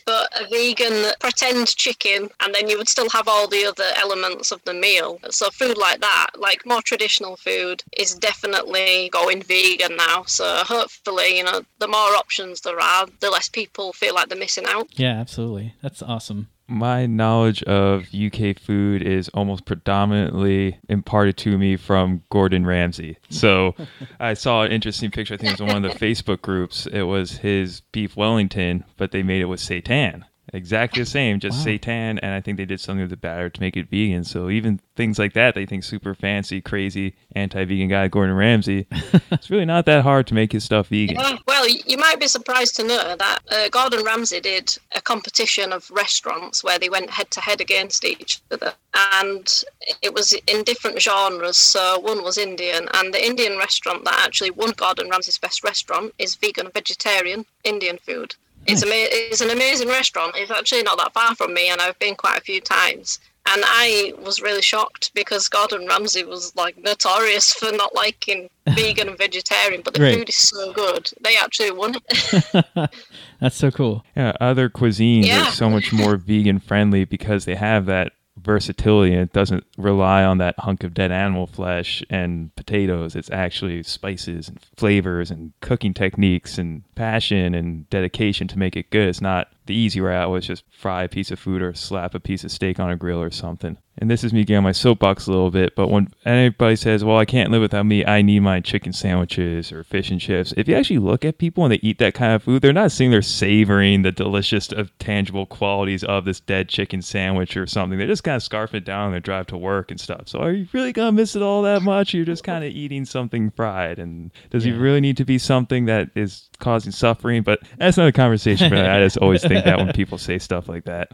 but 0.07 0.29
a 0.41 0.49
vegan 0.49 1.13
pretend 1.21 1.69
chicken, 1.69 2.29
and 2.41 2.55
then 2.55 2.69
you 2.69 2.79
would 2.79 2.89
still 2.89 3.09
have 3.11 3.29
all 3.29 3.47
the 3.47 3.65
other 3.65 3.91
elements 3.97 4.51
of 4.51 4.63
the 4.65 4.75
meal. 4.75 5.19
So 5.31 5.51
food 5.51 5.77
like 5.79 6.01
that, 6.01 6.31
like 6.39 6.67
more 6.67 6.83
traditional 6.83 7.37
food, 7.37 7.83
is 7.97 8.15
definitely 8.15 9.11
going 9.13 9.43
vegan 9.43 9.97
now. 9.97 10.25
So 10.27 10.45
hopefully, 10.65 11.39
you 11.39 11.45
know, 11.45 11.63
the 11.79 11.89
more 11.89 12.17
options 12.17 12.63
there 12.63 12.81
are, 12.81 13.07
the 13.21 13.31
less 13.31 13.49
people 13.49 13.93
feel 13.93 14.15
like 14.15 14.29
they're 14.29 14.39
missing 14.39 14.67
out. 14.67 14.89
Yeah, 14.93 15.21
absolutely. 15.21 15.75
That's 15.83 16.03
awesome. 16.03 16.49
My 16.71 17.07
knowledge 17.07 17.65
of 17.65 18.15
UK 18.15 18.57
food 18.57 19.03
is 19.03 19.29
almost 19.31 19.65
predominantly 19.65 20.79
imparted 20.89 21.37
to 21.39 21.59
me 21.59 21.77
from 21.77 22.23
Gordon 22.31 22.65
Ramsay. 22.65 23.19
So 23.29 23.75
I 24.21 24.35
saw 24.35 24.63
an 24.63 24.71
interesting 24.71 25.11
picture. 25.11 25.35
I 25.35 25.37
think 25.37 25.49
it 25.49 25.55
was 25.55 25.61
in 25.61 25.67
one 25.67 25.85
of 25.85 25.93
the 25.93 25.99
Facebook 25.99 26.43
groups. 26.43 26.87
It 26.87 27.03
was 27.03 27.39
his 27.39 27.81
beef 27.91 28.17
Wellington, 28.17 28.85
but 28.97 29.11
they 29.11 29.25
made 29.25 29.41
it 29.41 29.47
with 29.47 29.59
seitan. 29.59 30.23
Exactly 30.53 31.03
the 31.03 31.09
same, 31.09 31.39
just 31.39 31.59
Wow. 31.59 31.73
seitan, 31.73 32.19
and 32.23 32.35
I 32.35 32.41
think 32.41 32.57
they 32.57 32.65
did 32.65 32.81
something 32.81 33.03
with 33.03 33.11
the 33.11 33.17
batter 33.17 33.49
to 33.49 33.61
make 33.61 33.77
it 33.77 33.89
vegan. 33.89 34.25
So 34.25 34.51
even 34.51 34.81
things 34.97 35.19
like 35.19 35.33
that, 35.35 35.55
they 35.55 35.65
think 35.65 35.85
super 35.85 36.15
fancy, 36.15 36.61
crazy, 36.61 37.15
anti-vegan 37.37 37.89
guy 37.89 38.09
Gordon 38.09 38.35
Ramsay. 38.35 38.87
it's 39.31 39.51
really 39.51 39.65
not 39.65 39.87
that 39.87 40.03
hard 40.03 40.27
to 40.29 40.35
make 40.35 40.53
his 40.53 40.65
stuff 40.65 40.89
vegan. 40.89 41.17
Yeah, 41.17 41.37
well, 41.47 41.69
you 41.69 41.97
might 41.97 42.19
be 42.19 42.27
surprised 42.27 42.75
to 42.77 42.83
know 42.85 43.17
that 43.17 43.39
uh, 43.51 43.69
Gordon 43.69 44.05
Ramsay 44.05 44.41
did 44.41 44.77
a 44.97 45.01
competition 45.01 45.73
of 45.73 45.91
restaurants 45.91 46.65
where 46.65 46.79
they 46.79 46.89
went 46.89 47.11
head 47.11 47.31
to 47.33 47.41
head 47.41 47.61
against 47.61 48.05
each 48.05 48.41
other, 48.51 48.73
and 49.13 49.63
it 50.03 50.13
was 50.15 50.33
in 50.33 50.65
different 50.65 51.01
genres. 51.01 51.57
So 51.57 51.99
one 52.01 52.25
was 52.25 52.39
Indian, 52.39 52.89
and 52.95 53.15
the 53.15 53.25
Indian 53.25 53.57
restaurant 53.57 54.05
that 54.05 54.23
actually 54.25 54.51
won 54.51 54.73
Gordon 54.73 55.11
Ramsay's 55.11 55.39
best 55.39 55.63
restaurant 55.63 56.13
is 56.19 56.35
vegan 56.35 56.71
vegetarian 56.75 57.47
Indian 57.63 57.99
food. 57.99 58.35
It's, 58.67 58.83
ama- 58.83 58.93
it's 58.95 59.41
an 59.41 59.51
amazing 59.51 59.89
restaurant. 59.89 60.33
It's 60.37 60.51
actually 60.51 60.83
not 60.83 60.99
that 60.99 61.13
far 61.13 61.35
from 61.35 61.55
me, 61.55 61.69
and 61.71 61.81
I've 61.81 61.99
been 61.99 62.15
quite 62.15 62.39
a 62.39 62.43
few 62.43 62.61
times. 62.61 63.19
And 63.47 63.63
I 63.65 64.13
was 64.23 64.41
really 64.43 64.61
shocked 64.63 65.11
because 65.15 65.49
Gordon 65.49 65.87
Ramsay 65.87 66.25
was 66.25 66.55
like 66.57 66.77
notorious 66.77 67.53
for 67.59 67.73
not 67.73 67.95
liking 67.95 68.49
vegan 68.69 69.09
and 69.09 69.17
vegetarian, 69.19 69.81
but 69.83 69.95
the 69.95 70.03
Right. 70.03 70.15
food 70.19 70.29
is 70.29 70.37
so 70.37 70.73
good. 70.73 71.11
They 71.23 71.37
actually 71.39 71.71
won 71.73 71.95
it. 71.97 72.91
That's 73.41 73.57
so 73.57 73.71
cool. 73.71 74.05
Yeah, 74.15 74.35
other 74.41 74.69
cuisines 74.69 75.27
Yeah. 75.27 75.49
are 75.49 75.53
so 75.53 75.71
much 75.71 75.93
more 75.93 76.17
vegan 76.17 76.59
friendly 76.61 77.05
because 77.05 77.47
they 77.47 77.55
have 77.57 77.87
that 77.87 78.13
versatility 78.43 79.13
and 79.13 79.23
it 79.23 79.33
doesn't 79.33 79.65
rely 79.77 80.25
on 80.25 80.39
that 80.39 80.59
hunk 80.59 80.85
of 80.85 80.95
dead 80.95 81.13
animal 81.13 81.47
flesh 81.47 82.03
and 82.11 82.55
potatoes. 82.57 83.15
It's 83.17 83.31
actually 83.31 83.83
spices 83.83 84.49
and 84.49 84.59
flavors 84.77 85.31
and 85.31 85.53
cooking 85.61 85.95
techniques 85.95 86.59
and 86.59 86.83
passion 86.95 87.55
and 87.55 87.89
dedication 87.91 88.49
to 88.49 88.59
make 88.59 88.77
it 88.77 88.91
good. 88.91 89.09
It's 89.09 89.21
not 89.21 89.49
the 89.71 89.77
easy 89.77 90.01
route 90.01 90.31
was 90.31 90.47
just 90.47 90.65
fry 90.69 91.05
a 91.05 91.09
piece 91.09 91.31
of 91.31 91.39
food 91.39 91.63
or 91.63 91.73
slap 91.75 92.13
a 92.17 92.21
piece 92.21 92.43
of 92.43 92.51
steak 92.51 92.81
on 92.81 92.91
a 92.91 92.97
grill 92.97 93.23
or 93.23 93.31
something. 93.31 93.79
And 93.99 94.11
this 94.11 94.25
is 94.25 94.33
me 94.33 94.45
getting 94.45 94.59
on 94.59 94.65
my 94.65 94.73
soapbox 94.73 95.27
a 95.27 95.31
little 95.31 95.51
bit, 95.51 95.77
but 95.77 95.89
when 95.89 96.09
anybody 96.25 96.75
says, 96.75 97.05
"Well, 97.05 97.19
I 97.19 97.27
can't 97.27 97.51
live 97.51 97.61
without 97.61 97.85
meat. 97.85 98.09
I 98.09 98.23
need 98.23 98.41
my 98.41 98.61
chicken 98.61 98.95
sandwiches 98.95 99.73
or 99.73 99.85
fish 99.85 100.11
and 100.11 100.19
chips," 100.19 100.55
if 100.57 100.67
you 100.69 100.75
actually 100.75 100.99
look 100.99 101.23
at 101.23 101.37
people 101.37 101.65
and 101.65 101.73
they 101.73 101.81
eat 101.83 101.99
that 101.99 102.15
kind 102.15 102.33
of 102.33 102.43
food, 102.43 102.63
they're 102.63 102.73
not 102.73 102.93
sitting 102.93 103.11
there 103.11 103.21
savoring 103.21 104.01
the 104.01 104.11
delicious, 104.11 104.73
of 104.73 104.97
tangible 104.99 105.45
qualities 105.45 106.03
of 106.03 106.25
this 106.25 106.41
dead 106.41 106.69
chicken 106.69 107.03
sandwich 107.03 107.57
or 107.59 107.67
something. 107.67 107.99
They're 107.99 108.09
just 108.09 108.25
kind 108.25 108.37
of 108.37 108.43
scarfing 108.43 108.75
it 108.75 108.85
down 108.87 109.07
on 109.07 109.11
their 109.11 109.21
drive 109.21 109.49
to 109.49 109.59
work 109.59 109.91
and 109.91 110.01
stuff. 110.01 110.23
So, 110.29 110.39
are 110.39 110.53
you 110.53 110.67
really 110.73 110.93
gonna 110.93 111.13
miss 111.13 111.37
it 111.37 111.43
all 111.43 111.63
that 111.63 111.83
much? 111.83 112.15
You're 112.15 112.25
just 112.25 112.45
kind 112.45 112.65
of 112.65 112.71
eating 112.71 113.05
something 113.05 113.51
fried, 113.51 113.99
and 113.99 114.31
does 114.49 114.65
it 114.65 114.73
really 114.73 115.03
need 115.03 115.19
to 115.19 115.27
be 115.27 115.37
something 115.37 115.85
that 115.87 116.09
is 116.15 116.49
causing 116.59 116.93
suffering? 116.93 117.43
But 117.43 117.61
that's 117.77 117.99
another 117.99 118.13
conversation. 118.13 118.71
But 118.71 118.89
I 118.89 119.01
just 119.01 119.19
always 119.19 119.43
think 119.43 119.60
that 119.65 119.79
when 119.79 119.93
people 119.95 120.19
say 120.19 120.39
stuff 120.39 120.69
like 120.69 120.85
that. 120.85 121.11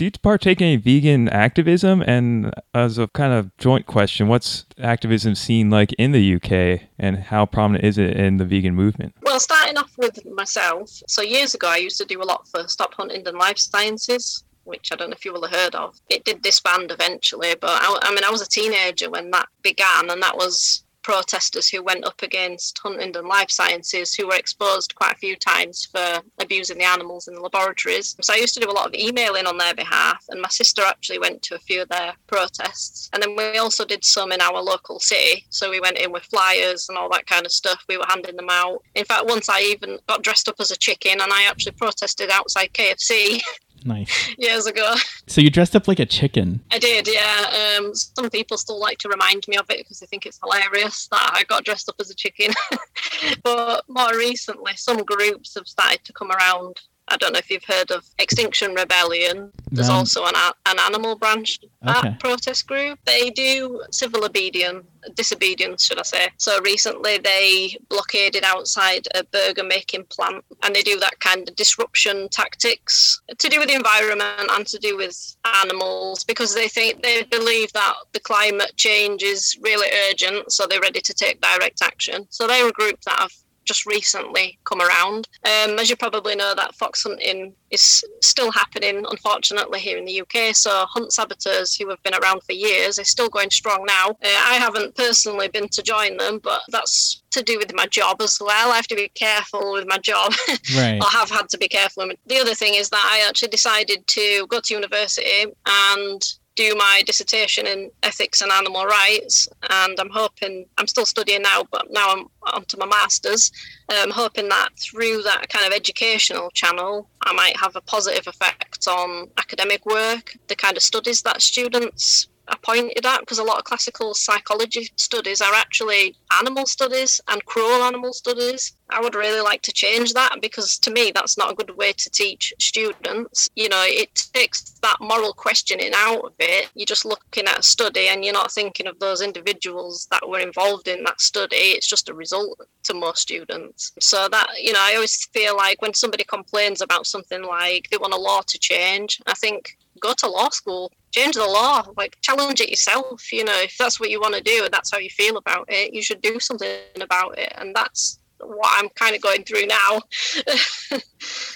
Do 0.00 0.06
you 0.06 0.12
partake 0.12 0.62
in 0.62 0.66
any 0.66 0.76
vegan 0.76 1.28
activism? 1.28 2.00
And 2.06 2.54
as 2.72 2.96
a 2.96 3.08
kind 3.08 3.34
of 3.34 3.54
joint 3.58 3.84
question, 3.84 4.28
what's 4.28 4.64
activism 4.78 5.34
seen 5.34 5.68
like 5.68 5.92
in 5.92 6.12
the 6.12 6.36
UK 6.36 6.88
and 6.98 7.18
how 7.18 7.44
prominent 7.44 7.84
is 7.84 7.98
it 7.98 8.16
in 8.16 8.38
the 8.38 8.46
vegan 8.46 8.74
movement? 8.74 9.14
Well, 9.20 9.38
starting 9.38 9.76
off 9.76 9.92
with 9.98 10.24
myself, 10.24 10.88
so 11.06 11.20
years 11.20 11.54
ago 11.54 11.68
I 11.68 11.76
used 11.76 11.98
to 11.98 12.06
do 12.06 12.22
a 12.22 12.24
lot 12.24 12.48
for 12.48 12.66
Stop 12.66 12.94
Huntingdon 12.94 13.36
Life 13.36 13.58
Sciences, 13.58 14.42
which 14.64 14.90
I 14.90 14.96
don't 14.96 15.10
know 15.10 15.16
if 15.16 15.26
you 15.26 15.34
will 15.34 15.46
have 15.46 15.52
heard 15.52 15.74
of. 15.74 16.00
It 16.08 16.24
did 16.24 16.40
disband 16.40 16.90
eventually, 16.90 17.54
but 17.60 17.68
I, 17.70 17.98
I 18.00 18.14
mean, 18.14 18.24
I 18.24 18.30
was 18.30 18.40
a 18.40 18.48
teenager 18.48 19.10
when 19.10 19.30
that 19.32 19.48
began, 19.62 20.08
and 20.08 20.22
that 20.22 20.36
was 20.36 20.82
protesters 21.02 21.68
who 21.68 21.82
went 21.82 22.04
up 22.04 22.22
against 22.22 22.78
Huntingdon 22.78 23.26
Life 23.26 23.50
Sciences 23.50 24.14
who 24.14 24.26
were 24.26 24.36
exposed 24.36 24.94
quite 24.94 25.12
a 25.12 25.18
few 25.18 25.36
times 25.36 25.88
for 25.90 26.20
abusing 26.38 26.78
the 26.78 26.84
animals 26.84 27.28
in 27.28 27.34
the 27.34 27.40
laboratories. 27.40 28.16
So 28.20 28.32
I 28.32 28.36
used 28.36 28.54
to 28.54 28.60
do 28.60 28.70
a 28.70 28.72
lot 28.72 28.86
of 28.86 28.94
emailing 28.94 29.46
on 29.46 29.58
their 29.58 29.74
behalf, 29.74 30.24
and 30.28 30.40
my 30.40 30.48
sister 30.48 30.82
actually 30.82 31.18
went 31.18 31.42
to 31.42 31.54
a 31.54 31.58
few 31.58 31.82
of 31.82 31.88
their 31.88 32.12
protests. 32.26 33.10
And 33.12 33.22
then 33.22 33.36
we 33.36 33.58
also 33.58 33.84
did 33.84 34.04
some 34.04 34.32
in 34.32 34.40
our 34.40 34.60
local 34.60 35.00
city. 35.00 35.46
So 35.50 35.70
we 35.70 35.80
went 35.80 35.98
in 35.98 36.12
with 36.12 36.24
flyers 36.24 36.88
and 36.88 36.98
all 36.98 37.10
that 37.10 37.26
kind 37.26 37.46
of 37.46 37.52
stuff. 37.52 37.84
We 37.88 37.96
were 37.96 38.06
handing 38.08 38.36
them 38.36 38.50
out. 38.50 38.82
In 38.94 39.04
fact, 39.04 39.26
once 39.26 39.48
I 39.48 39.60
even 39.60 39.98
got 40.08 40.22
dressed 40.22 40.48
up 40.48 40.56
as 40.60 40.70
a 40.70 40.76
chicken 40.76 41.20
and 41.20 41.32
I 41.32 41.44
actually 41.48 41.72
protested 41.72 42.30
outside 42.30 42.72
KFC 42.72 43.40
Nice. 43.84 44.34
years 44.38 44.66
ago. 44.66 44.94
So 45.26 45.40
you 45.40 45.50
dressed 45.50 45.76
up 45.76 45.88
like 45.88 46.00
a 46.00 46.06
chicken. 46.06 46.60
I 46.70 46.78
did, 46.78 47.08
yeah. 47.08 47.78
Um, 47.78 47.94
some 47.94 48.30
people 48.30 48.58
still 48.58 48.80
like 48.80 48.98
to 48.98 49.08
remind 49.08 49.46
me 49.48 49.56
of 49.56 49.70
it 49.70 49.78
because 49.78 50.00
they 50.00 50.06
think 50.06 50.26
it's 50.26 50.38
hilarious 50.42 51.08
that 51.08 51.30
I 51.34 51.44
got 51.44 51.64
dressed 51.64 51.88
up 51.88 51.96
as 52.00 52.10
a 52.10 52.14
chicken. 52.14 52.52
but 53.42 53.84
more 53.88 54.16
recently, 54.16 54.72
some 54.76 55.02
groups 55.04 55.54
have 55.54 55.66
started 55.66 56.04
to 56.04 56.12
come 56.12 56.30
around. 56.30 56.80
I 57.10 57.16
don't 57.16 57.32
know 57.32 57.38
if 57.40 57.50
you've 57.50 57.64
heard 57.64 57.90
of 57.90 58.04
Extinction 58.18 58.74
Rebellion. 58.74 59.52
There's 59.72 59.88
No. 59.88 59.94
also 59.96 60.24
an, 60.24 60.34
an 60.66 60.78
animal 60.78 61.16
branch 61.16 61.58
Okay. 61.86 62.14
protest 62.20 62.66
group. 62.66 62.98
They 63.04 63.30
do 63.30 63.82
civil 63.90 64.24
obedience, 64.24 64.86
disobedience, 65.14 65.84
should 65.84 65.98
I 65.98 66.02
say. 66.02 66.28
So 66.38 66.60
recently 66.60 67.18
they 67.18 67.76
blockaded 67.88 68.44
outside 68.44 69.08
a 69.14 69.24
burger 69.24 69.64
making 69.64 70.04
plant 70.04 70.44
and 70.62 70.74
they 70.74 70.82
do 70.82 70.98
that 71.00 71.18
kind 71.20 71.48
of 71.48 71.56
disruption 71.56 72.28
tactics 72.28 73.20
to 73.38 73.48
do 73.48 73.58
with 73.58 73.68
the 73.68 73.74
environment 73.74 74.48
and 74.50 74.66
to 74.68 74.78
do 74.78 74.96
with 74.96 75.36
animals 75.62 76.22
because 76.24 76.54
they 76.54 76.68
think 76.68 77.02
they 77.02 77.22
believe 77.24 77.72
that 77.72 77.94
the 78.12 78.20
climate 78.20 78.72
change 78.76 79.22
is 79.22 79.58
really 79.62 79.88
urgent, 80.10 80.52
so 80.52 80.66
they're 80.66 80.80
ready 80.80 81.00
to 81.00 81.14
take 81.14 81.40
direct 81.40 81.82
action. 81.82 82.26
So 82.30 82.46
they're 82.46 82.68
a 82.68 82.72
group 82.72 83.00
that 83.02 83.18
have 83.18 83.32
just 83.64 83.86
recently 83.86 84.58
come 84.64 84.80
around. 84.80 85.28
Um, 85.44 85.78
as 85.78 85.90
you 85.90 85.96
probably 85.96 86.34
know, 86.34 86.54
that 86.54 86.74
fox 86.74 87.02
hunting 87.02 87.54
is 87.70 88.04
still 88.20 88.50
happening, 88.50 89.04
unfortunately, 89.10 89.80
here 89.80 89.96
in 89.96 90.04
the 90.04 90.20
UK. 90.22 90.54
So 90.54 90.86
hunt 90.88 91.12
saboteurs 91.12 91.74
who 91.76 91.88
have 91.88 92.02
been 92.02 92.14
around 92.14 92.42
for 92.42 92.52
years 92.52 92.98
are 92.98 93.04
still 93.04 93.28
going 93.28 93.50
strong 93.50 93.84
now. 93.86 94.10
Uh, 94.10 94.40
I 94.46 94.54
haven't 94.54 94.96
personally 94.96 95.48
been 95.48 95.68
to 95.68 95.82
join 95.82 96.16
them, 96.16 96.40
but 96.42 96.62
that's 96.68 97.22
to 97.30 97.42
do 97.42 97.58
with 97.58 97.72
my 97.74 97.86
job 97.86 98.20
as 98.20 98.38
well. 98.40 98.72
I 98.72 98.76
have 98.76 98.88
to 98.88 98.96
be 98.96 99.08
careful 99.14 99.72
with 99.72 99.86
my 99.86 99.98
job. 99.98 100.32
Right. 100.76 101.00
I 101.02 101.08
have 101.10 101.30
had 101.30 101.48
to 101.50 101.58
be 101.58 101.68
careful. 101.68 102.08
The 102.26 102.38
other 102.38 102.54
thing 102.54 102.74
is 102.74 102.90
that 102.90 103.08
I 103.10 103.26
actually 103.26 103.48
decided 103.48 104.06
to 104.06 104.46
go 104.48 104.60
to 104.60 104.74
university 104.74 105.46
and 105.66 106.22
do 106.60 106.74
my 106.76 107.02
dissertation 107.06 107.66
in 107.66 107.90
ethics 108.02 108.42
and 108.42 108.52
animal 108.52 108.84
rights. 108.84 109.48
And 109.70 109.98
I'm 109.98 110.10
hoping, 110.10 110.66
I'm 110.76 110.86
still 110.86 111.06
studying 111.06 111.40
now, 111.40 111.64
but 111.72 111.86
now 111.90 112.06
I'm 112.12 112.26
onto 112.52 112.76
my 112.76 112.86
master's. 112.86 113.50
I'm 113.88 114.10
hoping 114.10 114.48
that 114.50 114.68
through 114.78 115.22
that 115.22 115.48
kind 115.48 115.66
of 115.66 115.72
educational 115.72 116.50
channel, 116.50 117.08
I 117.22 117.32
might 117.32 117.56
have 117.56 117.76
a 117.76 117.80
positive 117.80 118.26
effect 118.26 118.86
on 118.86 119.28
academic 119.38 119.86
work, 119.86 120.36
the 120.48 120.54
kind 120.54 120.76
of 120.76 120.82
studies 120.82 121.22
that 121.22 121.40
students 121.40 122.28
are 122.50 122.58
pointed 122.58 123.04
at 123.06 123.20
because 123.20 123.38
a 123.38 123.44
lot 123.44 123.58
of 123.58 123.64
classical 123.64 124.14
psychology 124.14 124.90
studies 124.96 125.40
are 125.40 125.54
actually 125.54 126.16
animal 126.38 126.66
studies 126.66 127.20
and 127.28 127.44
cruel 127.44 127.82
animal 127.82 128.12
studies. 128.12 128.72
I 128.90 129.00
would 129.00 129.14
really 129.14 129.40
like 129.40 129.62
to 129.62 129.72
change 129.72 130.14
that 130.14 130.38
because 130.42 130.78
to 130.78 130.90
me 130.90 131.12
that's 131.14 131.38
not 131.38 131.52
a 131.52 131.54
good 131.54 131.76
way 131.76 131.92
to 131.92 132.10
teach 132.10 132.52
students. 132.58 133.48
You 133.54 133.68
know, 133.68 133.84
it 133.86 134.14
takes 134.34 134.62
that 134.82 134.96
moral 135.00 135.32
questioning 135.32 135.92
out 135.94 136.24
of 136.24 136.32
it. 136.38 136.70
You're 136.74 136.86
just 136.86 137.04
looking 137.04 137.46
at 137.46 137.60
a 137.60 137.62
study 137.62 138.08
and 138.08 138.24
you're 138.24 138.34
not 138.34 138.52
thinking 138.52 138.86
of 138.86 138.98
those 138.98 139.22
individuals 139.22 140.08
that 140.10 140.28
were 140.28 140.40
involved 140.40 140.88
in 140.88 141.04
that 141.04 141.20
study. 141.20 141.56
It's 141.56 141.86
just 141.86 142.08
a 142.08 142.14
result 142.14 142.60
to 142.84 142.94
most 142.94 143.22
students. 143.22 143.92
So 144.00 144.28
that, 144.28 144.48
you 144.58 144.72
know, 144.72 144.80
I 144.82 144.94
always 144.94 145.24
feel 145.26 145.56
like 145.56 145.80
when 145.82 145.94
somebody 145.94 146.24
complains 146.24 146.80
about 146.80 147.06
something 147.06 147.42
like 147.44 147.88
they 147.90 147.96
want 147.96 148.14
a 148.14 148.18
law 148.18 148.42
to 148.46 148.58
change, 148.58 149.20
I 149.26 149.34
think 149.34 149.76
go 150.00 150.12
to 150.14 150.28
law 150.28 150.48
school 150.50 150.92
change 151.12 151.34
the 151.34 151.44
law 151.44 151.84
like 151.96 152.16
challenge 152.22 152.60
it 152.60 152.70
yourself 152.70 153.32
you 153.32 153.44
know 153.44 153.58
if 153.60 153.76
that's 153.76 153.98
what 153.98 154.10
you 154.10 154.20
want 154.20 154.34
to 154.34 154.40
do 154.42 154.62
and 154.64 154.72
that's 154.72 154.90
how 154.92 154.98
you 154.98 155.10
feel 155.10 155.36
about 155.36 155.64
it 155.68 155.92
you 155.92 156.02
should 156.02 156.20
do 156.22 156.38
something 156.38 156.78
about 157.00 157.36
it 157.38 157.52
and 157.58 157.74
that's 157.74 158.18
what 158.40 158.70
i'm 158.82 158.88
kind 158.90 159.14
of 159.14 159.20
going 159.20 159.42
through 159.42 159.66
now 159.66 160.00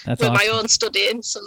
with 0.07 0.21
my 0.21 0.47
own 0.51 0.67
studying 0.67 1.21
so 1.21 1.39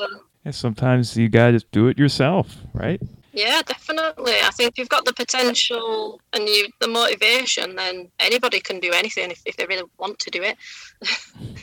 Yeah, 0.44 0.50
sometimes 0.52 1.16
you 1.16 1.28
gotta 1.28 1.52
just 1.52 1.70
do 1.70 1.88
it 1.88 1.98
yourself, 1.98 2.56
right? 2.72 3.00
yeah 3.34 3.60
definitely 3.66 4.32
i 4.42 4.50
think 4.50 4.70
if 4.70 4.78
you've 4.78 4.88
got 4.88 5.04
the 5.04 5.12
potential 5.12 6.18
and 6.32 6.48
you 6.48 6.66
the 6.80 6.88
motivation 6.88 7.76
then 7.76 8.10
anybody 8.18 8.58
can 8.58 8.80
do 8.80 8.90
anything 8.92 9.30
if, 9.30 9.42
if 9.44 9.56
they 9.58 9.66
really 9.66 9.84
want 9.98 10.18
to 10.18 10.30
do 10.30 10.42
it 10.42 10.56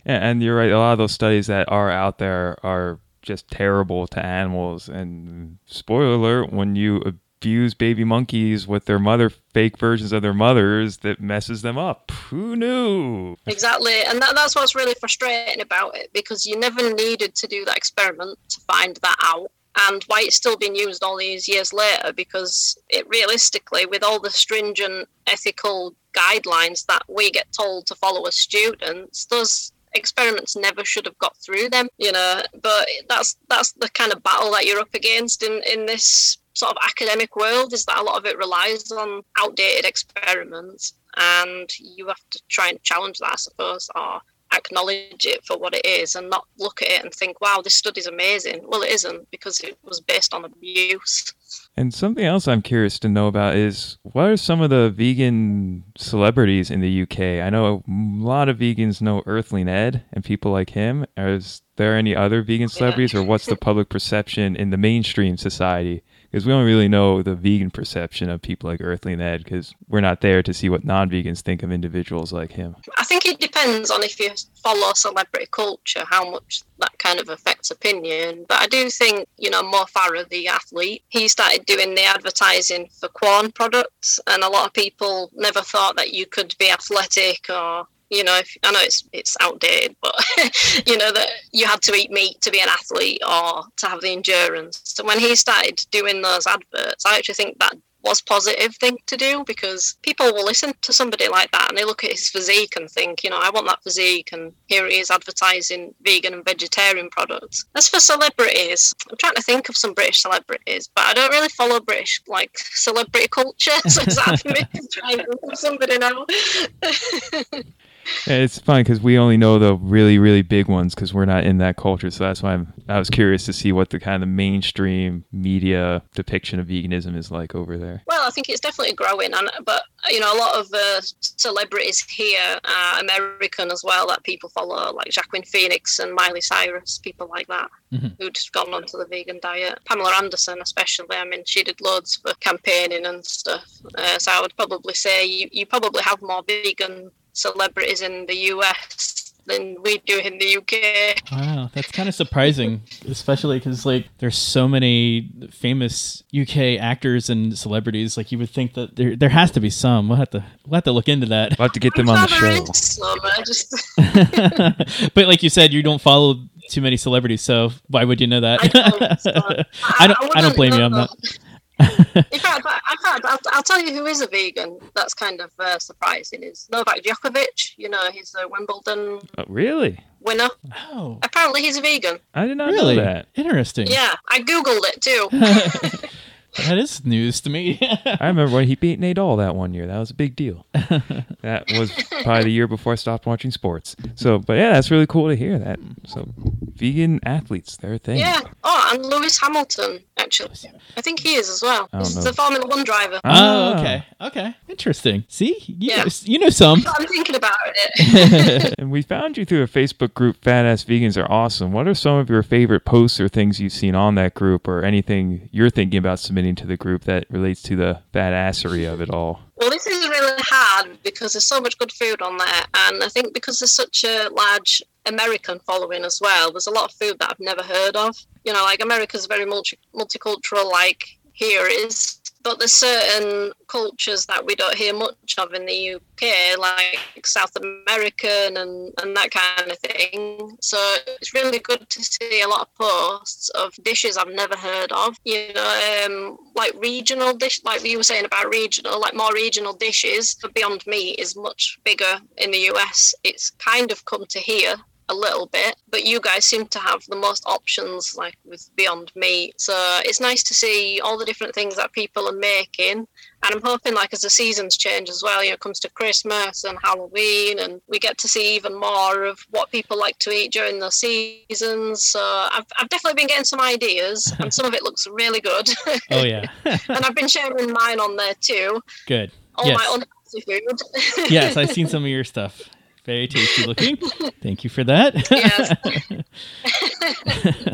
Yeah, 0.06 0.20
and 0.30 0.42
you're 0.44 0.56
right. 0.56 0.72
A 0.72 0.78
lot 0.78 0.92
of 0.92 1.00
those 1.00 1.14
studies 1.14 1.48
that 1.48 1.68
are 1.72 1.90
out 1.90 2.20
there 2.20 2.58
are 2.64 3.00
just 3.26 3.50
terrible 3.50 4.08
to 4.08 4.26
animals. 4.26 4.88
And 4.88 5.58
spoiler 5.66 6.14
alert, 6.14 6.54
when 6.54 6.76
you 6.76 7.02
abuse 7.46 7.74
baby 7.74 8.04
monkeys 8.04 8.66
with 8.68 8.86
their 8.86 8.98
mother 8.98 9.30
fake 9.30 9.78
versions 9.78 10.12
of 10.12 10.22
their 10.22 10.34
mothers, 10.34 10.98
that 10.98 11.20
messes 11.20 11.62
them 11.62 11.78
up. 11.78 12.12
Who 12.30 12.56
knew? 12.56 13.36
Exactly, 13.46 14.02
and 14.08 14.22
that, 14.22 14.36
that's 14.36 14.56
what's 14.56 14.76
really 14.76 14.96
frustrating 15.00 15.62
about 15.62 15.96
it 15.96 16.12
because 16.14 16.46
you 16.46 16.58
never 16.58 16.94
needed 16.94 17.36
to 17.36 17.48
do 17.48 17.66
that 17.66 17.78
experiment 17.78 18.40
to 18.50 18.62
find 18.62 18.98
that 18.98 19.18
out. 19.22 19.52
And 19.78 20.02
why 20.08 20.22
it's 20.22 20.38
still 20.38 20.56
being 20.56 20.76
used 20.76 21.04
all 21.04 21.18
these 21.18 21.50
years 21.50 21.74
later, 21.74 22.14
because 22.14 22.78
it 22.88 23.06
realistically, 23.10 23.86
with 23.86 24.04
all 24.04 24.22
the 24.22 24.32
stringent 24.32 25.10
ethical 25.28 25.94
guidelines 26.14 26.86
that 26.86 27.04
we 27.10 27.30
get 27.30 27.48
told 27.52 27.86
to 27.88 27.96
follow 27.96 28.26
as 28.26 28.38
students, 28.38 29.26
those 29.26 29.74
experiments 29.96 30.56
never 30.56 30.86
should 30.86 31.06
have 31.06 31.18
got 31.18 31.36
through 31.38 31.70
them, 31.70 31.88
you 31.98 32.12
know. 32.12 32.42
But 32.62 32.88
that's 33.10 33.38
that's 33.50 33.72
the 33.74 33.90
kind 33.90 34.14
of 34.14 34.24
battle 34.24 34.52
that 34.52 34.66
you're 34.66 34.80
up 34.80 34.94
against 34.94 35.44
in 35.44 35.62
in 35.72 35.86
this 35.86 36.38
sort 36.54 36.72
of 36.72 36.78
academic 36.84 37.36
world 37.36 37.74
is 37.74 37.86
that 37.86 38.00
a 38.00 38.04
lot 38.04 38.18
of 38.18 38.26
it 38.26 38.38
relies 38.38 38.90
on 38.92 39.22
outdated 39.38 39.86
experiments 39.86 40.94
and 41.18 41.70
you 41.80 42.08
have 42.08 42.22
to 42.30 42.42
try 42.48 42.70
and 42.70 42.82
challenge 42.82 43.20
that 43.20 43.34
i 43.34 43.36
suppose 43.36 43.90
or 43.94 44.22
acknowledge 44.56 45.26
it 45.26 45.46
for 45.46 45.58
what 45.58 45.74
it 45.74 45.86
is 45.86 46.16
and 46.16 46.30
not 46.30 46.46
look 46.58 46.82
at 46.82 46.90
it 46.90 47.04
and 47.04 47.14
think 47.14 47.40
wow 47.42 47.62
this 47.64 47.76
study's 47.76 48.08
amazing 48.08 48.62
well 48.68 48.82
it 48.82 48.92
isn't 48.92 49.30
because 49.32 49.60
it 49.62 49.78
was 49.84 50.00
based 50.00 50.34
on 50.34 50.46
abuse 50.46 51.34
And 51.78 51.94
something 51.94 52.24
else 52.24 52.48
I'm 52.48 52.62
curious 52.62 53.00
to 53.00 53.10
know 53.10 53.28
about 53.28 53.56
is 53.56 53.98
what 54.04 54.30
are 54.30 54.38
some 54.38 54.62
of 54.62 54.70
the 54.70 54.90
vegan 54.90 55.84
celebrities 55.98 56.72
in 56.72 56.80
the 56.80 57.02
UK? 57.02 57.20
I 57.46 57.50
know 57.50 57.84
a 57.88 57.92
lot 57.92 58.48
of 58.48 58.58
vegans 58.58 59.02
know 59.02 59.24
Earthling 59.26 59.68
Ed 59.68 60.04
and 60.14 60.24
people 60.24 60.52
like 60.52 60.70
him. 60.70 61.06
Is 61.18 61.62
there 61.76 61.98
any 61.98 62.16
other 62.16 62.42
vegan 62.42 62.66
oh, 62.66 62.68
celebrities, 62.68 63.14
or 63.14 63.24
what's 63.24 63.46
the 63.46 63.58
public 63.58 63.90
perception 63.96 64.56
in 64.56 64.70
the 64.70 64.78
mainstream 64.78 65.36
society? 65.38 66.02
Because 66.36 66.46
we 66.46 66.52
don't 66.52 66.66
really 66.66 66.90
know 66.90 67.22
the 67.22 67.34
vegan 67.34 67.72
perception 67.72 68.30
of 68.30 68.42
people 68.42 68.70
like 68.70 68.82
Earthling 68.82 69.22
Ed 69.22 69.46
because 69.46 69.74
we're 69.88 70.02
not 70.02 70.20
there 70.20 70.44
to 70.44 70.54
see 70.54 70.68
what 70.68 70.84
non 70.84 71.10
vegans 71.10 71.40
think 71.40 71.64
of 71.64 71.72
individuals 71.72 72.34
like 72.34 72.52
him. 72.52 72.76
I 72.98 73.06
think 73.06 73.26
it 73.26 73.40
depends 73.40 73.90
on 73.90 74.04
if 74.04 74.20
you 74.20 74.32
follow 74.62 74.92
celebrity 74.96 75.48
culture, 75.50 76.04
how 76.06 76.30
much 76.30 76.64
that 76.80 76.92
kind 76.98 77.22
of 77.22 77.30
affects 77.30 77.72
opinion. 77.72 78.44
But 78.50 78.62
I 78.62 78.68
do 78.68 78.90
think, 78.90 79.30
you 79.38 79.50
know, 79.50 79.64
Mo 79.64 79.86
Farah, 79.86 80.28
the 80.28 80.50
athlete, 80.50 81.04
he 81.08 81.30
started 81.30 81.66
doing 81.66 81.96
the 81.96 82.04
advertising 82.04 82.90
for 83.00 83.08
Quorn 83.08 83.54
products, 83.54 84.20
and 84.28 84.44
a 84.44 84.50
lot 84.50 84.66
of 84.66 84.74
people 84.74 85.32
never 85.36 85.62
thought 85.62 85.96
that 85.96 86.14
you 86.14 86.26
could 86.26 86.54
be 86.60 86.70
athletic 86.70 87.46
or 87.50 87.88
you 88.10 88.24
know, 88.24 88.40
I 88.64 88.72
know 88.72 88.80
it's 88.82 89.08
it's 89.14 89.36
outdated, 89.42 89.96
but 90.02 90.16
you 90.88 90.98
know 90.98 91.12
that 91.12 91.30
you 91.52 91.66
had 91.66 91.82
to 91.84 91.94
eat 91.94 92.12
meat 92.12 92.42
to 92.42 92.52
be 92.52 92.62
an 92.62 92.70
athlete 92.70 93.22
or 93.28 93.64
to 93.78 93.88
have 93.88 94.02
the 94.02 94.12
endurance. 94.12 94.82
So 94.84 95.04
when 95.04 95.20
he 95.20 95.36
started 95.36 95.80
doing 95.92 96.22
those 96.22 96.46
adverts, 96.46 97.06
I 97.06 97.18
actually 97.18 97.36
think 97.36 97.60
that 97.60 97.76
was 98.06 98.22
positive 98.22 98.76
thing 98.76 98.98
to 99.08 99.18
do 99.18 99.44
because 99.46 99.98
people 100.04 100.28
will 100.28 100.46
listen 100.46 100.74
to 100.82 100.94
somebody 100.94 101.28
like 101.28 101.52
that 101.52 101.70
and 101.70 101.78
they 101.78 101.84
look 101.84 102.04
at 102.04 102.12
his 102.12 102.30
physique 102.30 102.76
and 102.76 102.90
think, 102.90 103.24
you 103.24 103.30
know, 103.30 103.40
I 103.40 103.50
want 103.50 103.68
that 103.68 103.84
physique 103.84 104.30
and 104.32 104.54
here 104.68 104.88
he 104.88 105.00
is 105.00 105.10
advertising 105.10 105.94
vegan 106.02 106.34
and 106.34 106.46
vegetarian 106.46 107.10
products. 107.10 107.66
As 107.76 107.90
for 107.90 108.00
celebrities, 108.00 108.94
I'm 109.10 109.18
trying 109.18 109.36
to 109.36 109.42
think 109.42 109.70
of 109.70 109.78
some 109.78 109.94
British 109.94 110.22
celebrities, 110.22 110.90
but 110.96 111.06
I 111.06 111.14
don't 111.14 111.32
really 111.32 111.50
follow 111.50 111.80
British 111.80 112.22
like 112.28 112.52
celebrity 112.58 113.28
culture, 113.28 113.72
so 113.88 114.04
it's 114.04 114.42
for 114.42 114.50
me 114.50 114.62
to 114.76 114.88
try 114.92 115.14
and 115.14 115.58
somebody 115.58 115.98
now. 115.98 116.26
Yeah, 118.28 118.38
It's 118.38 118.60
funny 118.60 118.84
because 118.84 119.02
we 119.02 119.18
only 119.18 119.38
know 119.38 119.58
the 119.60 119.76
really, 119.76 120.18
really 120.20 120.42
big 120.42 120.68
ones 120.68 120.94
because 120.96 121.14
we're 121.14 121.26
not 121.26 121.44
in 121.44 121.58
that 121.60 121.76
culture. 121.78 122.10
So 122.12 122.24
that's 122.24 122.42
why 122.44 122.54
I'm, 122.54 122.74
I 122.88 123.00
was 123.00 123.10
curious 123.10 123.46
to 123.46 123.54
see 123.54 123.72
what 123.72 123.90
the 123.90 124.00
kind 124.00 124.22
of 124.24 124.30
mainstream 124.30 125.26
media 125.32 126.02
depiction 126.14 126.60
of 126.60 126.68
veganism 126.68 127.16
is 127.18 127.32
like 127.32 127.56
over 127.56 127.78
there. 127.78 128.04
Well, 128.08 128.28
I 128.28 128.30
think 128.32 128.50
it's 128.50 128.60
definitely 128.60 128.94
growing, 128.96 129.34
and 129.34 129.50
but 129.66 129.84
you 130.10 130.20
know, 130.20 130.36
a 130.36 130.38
lot 130.38 130.56
of 130.56 130.68
uh, 130.74 131.02
celebrities 131.20 132.02
here 132.10 132.60
are 132.64 133.00
American 133.00 133.72
as 133.72 133.84
well 133.84 134.08
that 134.08 134.24
people 134.24 134.50
follow, 134.50 134.94
like 134.94 135.12
Joaquin 135.16 135.44
Phoenix 135.44 136.00
and 136.00 136.14
Miley 136.14 136.42
Cyrus, 136.42 137.00
people 137.00 137.28
like 137.30 137.48
that, 137.48 137.70
Mhm. 137.94 138.16
who'd 138.20 138.38
gone 138.52 138.74
onto 138.74 138.98
the 138.98 139.06
vegan 139.10 139.40
diet. 139.42 139.80
Pamela 139.86 140.14
Anderson, 140.18 140.60
especially, 140.62 141.16
I 141.16 141.24
mean, 141.26 141.44
she 141.46 141.64
did 141.64 141.82
loads 141.82 142.16
for 142.18 142.34
campaigning 142.36 143.06
and 143.06 143.26
stuff. 143.26 143.66
Uh, 143.98 144.18
so 144.20 144.32
I 144.32 144.42
would 144.42 144.56
probably 144.56 144.94
say 144.94 145.26
you, 145.26 145.50
you 145.52 145.66
probably 145.66 146.02
have 146.04 146.22
more 146.22 146.44
vegan 146.48 147.12
celebrities 147.36 148.02
in 148.02 148.26
the 148.26 148.36
US 148.54 149.34
than 149.46 149.76
we 149.84 150.00
do 150.00 150.18
in 150.20 150.40
the 150.40 150.58
UK. 150.58 151.22
Wow, 151.32 151.70
that's 151.74 151.92
kind 151.92 152.10
of 152.10 152.16
surprising, 152.16 152.82
especially 153.08 153.60
because 153.60 153.86
like 153.86 154.08
there's 154.18 154.38
so 154.38 154.68
many 154.68 155.30
famous 155.52 156.24
UK 156.36 156.80
actors 156.80 157.30
and 157.30 157.58
celebrities. 157.58 158.18
Like 158.18 158.32
you 158.32 158.40
would 158.40 158.50
think 158.50 158.74
that 158.74 158.96
there 158.96 159.16
there 159.16 159.30
has 159.30 159.52
to 159.52 159.60
be 159.60 159.70
some. 159.70 160.10
We'll 160.10 160.18
have 160.18 160.32
to 160.32 160.44
we'll 160.66 160.76
have 160.76 160.84
to 160.86 160.92
look 160.92 161.08
into 161.08 161.28
that. 161.28 161.58
We'll 161.58 161.66
have 161.66 161.74
to 161.74 161.80
get 161.80 161.94
them 161.96 162.10
on 162.10 162.16
the 162.16 162.22
I'm 162.22 162.28
sure 162.28 162.50
there 162.50 162.58
show. 162.58 162.64
is 162.64 162.78
some, 162.78 163.20
just 163.46 165.12
but 165.14 165.28
like 165.28 165.44
you 165.44 165.50
said, 165.50 165.74
you 165.74 165.84
don't 165.84 166.02
follow 166.02 166.36
too 166.70 166.82
many 166.82 166.98
celebrities, 166.98 167.42
so 167.42 167.72
why 167.88 168.04
would 168.04 168.20
you 168.20 168.28
know 168.28 168.40
that? 168.42 168.64
I 168.64 168.68
don't, 168.68 169.20
so 169.22 169.32
I 170.00 170.08
don't. 170.08 170.38
I 170.38 170.42
don't 170.42 170.56
blame 170.56 170.74
you 170.74 170.82
on 170.82 170.92
know. 170.92 170.98
that. 171.02 171.40
In 171.80 172.40
fact, 172.40 172.66
I- 172.66 172.80
in 172.92 172.98
fact 173.04 173.26
I'll, 173.26 173.38
I'll 173.52 173.64
tell 173.64 173.82
you 173.82 173.94
who 173.94 174.06
is 174.06 174.22
a 174.22 174.28
vegan. 174.28 174.80
That's 174.96 175.14
kind 175.14 175.42
of 175.42 175.52
uh, 175.60 175.78
surprising. 175.80 176.44
Is 176.44 176.68
Novak 176.72 177.02
Djokovic. 177.04 177.74
You 177.78 177.90
know, 177.90 178.10
he's 178.12 178.34
a 178.42 178.48
Wimbledon 178.48 179.20
Oh, 179.38 179.44
really? 179.48 180.00
winner. 180.22 180.50
Oh, 180.92 181.20
Apparently, 181.22 181.62
he's 181.62 181.78
a 181.78 181.82
vegan. 181.82 182.20
I 182.34 182.48
did 182.48 182.58
not 182.58 182.72
really? 182.72 182.96
know 182.96 183.04
that. 183.04 183.28
Interesting. 183.36 183.88
Yeah, 183.88 184.16
I 184.30 184.40
googled 184.40 184.86
it 184.88 185.02
too. 185.02 185.30
that 186.58 186.78
is 186.78 187.06
news 187.06 187.42
to 187.42 187.50
me. 187.50 187.78
I 188.06 188.28
remember 188.28 188.54
when 188.54 188.68
he 188.68 188.76
beat 188.76 189.00
Nadal 189.00 189.38
that 189.38 189.56
one 189.56 189.74
year. 189.74 189.88
That 189.88 189.98
was 190.00 190.12
a 190.12 190.14
big 190.14 190.36
deal. 190.36 190.66
that 190.74 191.66
was 191.78 191.92
probably 192.24 192.44
the 192.46 192.52
year 192.52 192.68
before 192.68 192.94
I 192.94 192.96
stopped 192.96 193.26
watching 193.26 193.52
sports. 193.52 193.96
So, 194.16 194.40
but 194.40 194.54
yeah, 194.54 194.74
that's 194.74 194.92
really 194.92 195.08
cool 195.08 195.30
to 195.30 195.36
hear 195.36 195.58
that. 195.60 195.80
So, 196.08 196.28
vegan 196.76 197.20
athletes, 197.26 197.78
their 197.78 197.98
thing. 197.98 198.20
yeah. 198.20 198.42
Oh, 198.64 198.92
and 198.94 199.06
Lewis 199.06 199.40
Hamilton. 199.40 200.00
Actually, 200.18 200.56
I 200.98 201.02
think 201.02 201.20
he 201.20 201.36
is 201.36 201.50
as 201.50 201.62
well. 201.62 201.90
I 201.94 201.98
don't 201.98 202.08
He's 202.08 202.16
know. 202.16 202.24
the 202.24 202.34
Formula 202.34 202.66
One 202.68 202.84
driver. 202.84 203.16
oh, 203.18 203.20
Ah. 203.26 203.80
okay. 203.80 204.06
Okay. 204.22 204.56
Interesting. 204.70 205.26
See, 205.28 205.56
you, 205.68 205.76
Yeah. 205.92 206.04
know, 206.04 206.10
you 206.24 206.40
know 206.40 206.50
some. 206.50 206.84
I'm 206.98 207.06
thinking 207.08 207.36
about 207.36 207.54
it. 207.66 208.76
and 208.80 208.92
we 208.92 209.02
found 209.02 209.38
you 209.38 209.46
through 209.46 209.64
a 209.64 209.68
Facebook 209.68 210.14
group, 210.14 210.38
Fat 210.44 210.66
Ass 210.66 210.84
Vegans 210.86 211.22
Are 211.22 211.30
Awesome. 211.32 211.72
What 211.74 211.88
are 211.88 211.94
some 211.94 212.16
of 212.18 212.30
your 212.30 212.44
favorite 212.44 212.86
posts 212.86 213.20
or 213.20 213.28
things 213.28 213.60
you've 213.60 213.74
seen 213.74 213.94
on 213.94 214.16
that 214.16 214.34
group 214.34 214.68
or 214.68 214.84
anything 214.84 215.50
you're 215.52 215.70
thinking 215.70 215.98
about 215.98 216.20
submitting 216.20 216.45
to 216.54 216.68
the 216.68 216.78
group 216.78 217.06
that 217.06 217.26
relates 217.30 217.64
to 217.64 217.76
the 217.76 218.02
badassery 218.14 218.92
of 218.92 219.02
it 219.02 219.10
all? 219.10 219.40
Well, 219.56 219.72
this 219.72 219.88
is 219.88 220.08
really 220.08 220.42
hard 220.46 221.02
because 221.02 221.34
there's 221.34 221.48
so 221.48 221.60
much 221.60 221.78
good 221.78 221.92
food 221.92 222.22
on 222.22 222.38
there, 222.38 222.64
and 222.76 223.04
I 223.04 223.08
think 223.08 223.34
because 223.34 223.58
there's 223.60 223.72
such 223.72 224.04
a 224.04 224.30
large 224.30 224.84
American 225.06 225.60
following 225.60 226.04
as 226.04 226.20
well, 226.22 226.52
there's 226.52 226.68
a 226.68 226.72
lot 226.72 226.92
of 226.92 226.98
food 226.98 227.18
that 227.20 227.32
I've 227.32 227.40
never 227.40 227.64
heard 227.64 227.96
of. 227.96 228.16
You 228.44 228.54
know, 228.54 228.64
like 228.64 228.84
America's 228.84 229.26
very 229.26 229.46
multi- 229.46 229.80
multicultural, 229.96 230.70
like 230.70 231.06
here 231.34 231.66
is, 231.66 232.20
but 232.46 232.60
there's 232.60 232.74
certain 232.74 233.52
cultures 233.68 234.28
that 234.28 234.46
we 234.46 234.54
don't 234.54 234.78
hear 234.78 234.94
much 234.94 235.36
of 235.40 235.56
in 235.56 235.66
the 235.66 235.96
UK, 235.96 236.56
like 236.60 237.26
South 237.26 237.52
American 237.56 238.58
and, 238.58 238.94
and 239.02 239.18
that 239.18 239.32
kind 239.32 239.72
of 239.72 239.80
thing. 239.80 240.56
So 240.62 240.78
it's 241.08 241.34
really 241.34 241.58
good 241.58 241.90
to 241.90 242.04
see 242.04 242.42
a 242.42 242.48
lot 242.48 242.62
of 242.62 242.76
posts 242.76 243.50
of 243.50 243.74
dishes 243.84 244.16
I've 244.16 244.28
never 244.28 244.56
heard 244.56 244.92
of. 244.92 245.18
You 245.26 245.54
know, 245.56 246.06
um, 246.06 246.38
like 246.56 246.74
regional 246.78 247.34
dish, 247.34 247.62
like 247.66 247.84
you 247.84 247.98
were 247.98 248.04
saying 248.04 248.26
about 248.26 248.50
regional, 248.50 249.02
like 249.02 249.16
more 249.16 249.34
regional 249.34 249.74
dishes. 249.74 250.36
Beyond 250.54 250.86
Meat 250.86 251.20
is 251.20 251.36
much 251.36 251.80
bigger 251.84 252.20
in 252.38 252.52
the 252.52 252.70
US. 252.76 253.16
It's 253.24 253.50
kind 253.50 253.92
of 253.92 254.06
come 254.06 254.26
to 254.30 254.40
here 254.40 254.76
a 255.10 255.14
little 255.14 255.46
bit, 255.48 255.76
but 255.90 256.04
you 256.06 256.20
guys 256.20 256.46
seem 256.46 256.66
to 256.68 256.80
have 256.80 257.04
the 257.08 257.16
most 257.16 257.44
options, 257.46 258.16
like 258.18 258.36
with 258.44 258.70
Beyond 258.76 259.12
Meat. 259.16 259.54
So 259.62 259.74
it's 260.04 260.20
nice 260.20 260.42
to 260.44 260.54
see 260.54 261.00
all 261.04 261.18
the 261.18 261.26
different 261.26 261.54
things 261.54 261.76
that 261.76 261.92
people 261.94 262.28
are 262.28 262.36
making. 262.38 263.08
And 263.44 263.54
I'm 263.54 263.62
hoping, 263.62 263.94
like, 263.94 264.12
as 264.14 264.22
the 264.22 264.30
seasons 264.32 264.76
change 264.78 265.08
as 265.08 265.22
well, 265.22 265.44
you 265.44 265.52
know, 265.52 265.54
it 265.54 265.60
comes 265.60 265.80
to 265.82 265.90
Christmas 265.92 266.64
and 266.64 266.80
Halloween, 266.84 267.60
and 267.60 267.80
we 267.88 268.00
get 268.00 268.18
to 268.20 268.28
see 268.28 268.56
even 268.56 268.80
more 268.80 269.24
of 269.26 269.40
what 269.52 269.70
people 269.72 270.00
like 270.00 270.18
to 270.20 270.32
eat 270.32 270.52
during 270.52 270.80
the 270.80 270.90
seasons. 270.90 272.04
So 272.04 272.20
I've, 272.22 272.66
I've 272.80 272.90
definitely 272.90 273.22
been 273.22 273.28
getting 273.28 273.46
some 273.46 273.62
ideas, 273.62 274.34
and 274.40 274.52
some 274.52 274.66
of 274.66 274.74
it 274.74 274.82
looks 274.84 275.06
really 275.08 275.42
good. 275.42 275.70
Oh 276.12 276.24
yeah. 276.24 276.46
and 276.66 277.06
I've 277.06 277.16
been 277.16 277.28
sharing 277.28 277.72
mine 277.72 278.00
on 278.00 278.16
there 278.16 278.34
too. 278.42 278.82
Good. 279.06 279.32
All 279.58 279.68
Yes. 279.68 279.78
my 279.78 279.86
unhealthy 279.94 280.42
food. 280.42 281.30
yes, 281.32 281.56
I've 281.56 281.72
seen 281.72 281.88
some 281.88 282.04
of 282.04 282.10
your 282.10 282.24
stuff. 282.24 282.70
Very 283.06 283.28
tasty 283.28 283.66
looking. 283.68 283.98
Thank 284.42 284.64
you 284.64 284.70
for 284.70 284.84
that. 284.84 285.30
Yes. 285.32 285.74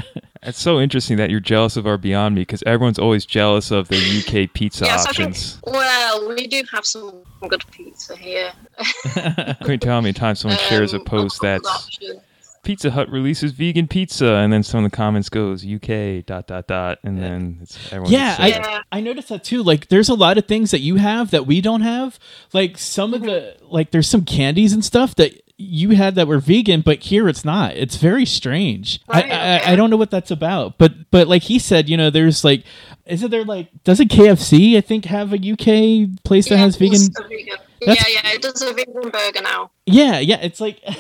It's 0.43 0.59
so 0.59 0.79
interesting 0.79 1.17
that 1.17 1.29
you're 1.29 1.39
jealous 1.39 1.77
of 1.77 1.85
our 1.85 1.99
Beyond 1.99 2.33
Meat 2.33 2.47
because 2.47 2.63
everyone's 2.65 2.97
always 2.97 3.27
jealous 3.27 3.69
of 3.69 3.89
the 3.89 3.97
UK 3.97 4.51
pizza 4.51 4.85
Yes, 4.85 5.05
I 5.05 5.11
think- 5.13 5.29
options. 5.29 5.61
well, 5.67 6.27
we 6.29 6.47
do 6.47 6.63
have 6.71 6.83
some 6.83 7.21
good 7.47 7.63
pizza 7.69 8.15
here. 8.15 8.51
Couldn't 9.61 9.81
tell 9.81 9.93
how 9.97 10.01
many 10.01 10.13
times 10.13 10.39
someone 10.39 10.57
shares 10.67 10.95
a 10.95 10.97
Um, 10.97 11.05
post 11.05 11.43
lots 11.43 11.63
that's 11.63 11.67
options. 11.67 12.21
Pizza 12.63 12.91
Hut 12.91 13.09
releases 13.09 13.53
vegan 13.53 13.87
pizza, 13.87 14.35
and 14.35 14.53
then 14.53 14.61
some 14.61 14.83
of 14.83 14.91
the 14.91 14.95
comments 14.95 15.29
goes 15.29 15.65
UK 15.65 16.23
dot 16.25 16.45
dot 16.45 16.67
dot, 16.67 16.99
and 17.03 17.17
then 17.17 17.59
it's 17.61 17.77
everyone. 17.87 18.11
Yeah, 18.11 18.35
I, 18.37 18.81
I 18.91 19.01
noticed 19.01 19.29
that 19.29 19.43
too. 19.43 19.63
Like, 19.63 19.87
there's 19.87 20.09
a 20.09 20.13
lot 20.13 20.37
of 20.37 20.45
things 20.45 20.69
that 20.71 20.81
you 20.81 20.97
have 20.97 21.31
that 21.31 21.47
we 21.47 21.59
don't 21.59 21.81
have. 21.81 22.19
Like, 22.53 22.77
some 22.77 23.13
of 23.15 23.21
mm-hmm. 23.21 23.29
the, 23.29 23.57
like, 23.61 23.89
there's 23.89 24.07
some 24.07 24.25
candies 24.25 24.73
and 24.73 24.85
stuff 24.85 25.15
that 25.15 25.41
you 25.57 25.91
had 25.91 26.15
that 26.15 26.27
were 26.27 26.37
vegan, 26.39 26.81
but 26.81 26.99
here 26.99 27.27
it's 27.27 27.43
not. 27.43 27.75
It's 27.75 27.95
very 27.95 28.25
strange. 28.25 28.99
Right, 29.07 29.25
I. 29.31 29.57
I, 29.57 29.71
I 29.71 29.75
don't 29.75 29.89
know 29.89 29.97
what 29.97 30.11
that's 30.11 30.31
about. 30.31 30.77
But, 30.77 31.09
but 31.09 31.27
like 31.27 31.43
he 31.43 31.57
said, 31.57 31.89
you 31.89 31.97
know, 31.97 32.11
there's 32.11 32.43
like, 32.43 32.63
isn't 33.07 33.31
there 33.31 33.43
like, 33.43 33.69
doesn't 33.83 34.11
KFC, 34.11 34.77
I 34.77 34.81
think, 34.81 35.05
have 35.05 35.33
a 35.33 35.37
UK 35.37 36.23
place 36.23 36.49
that 36.49 36.57
has 36.57 36.75
vegan? 36.75 36.99
vegan. 37.27 37.57
Yeah, 37.81 37.95
yeah, 38.07 38.21
it 38.25 38.43
does 38.43 38.61
a 38.61 38.73
vegan 38.73 39.09
burger 39.09 39.41
now. 39.41 39.71
Yeah, 39.87 40.19
yeah. 40.19 40.39
It's 40.41 40.61
like. 40.61 40.79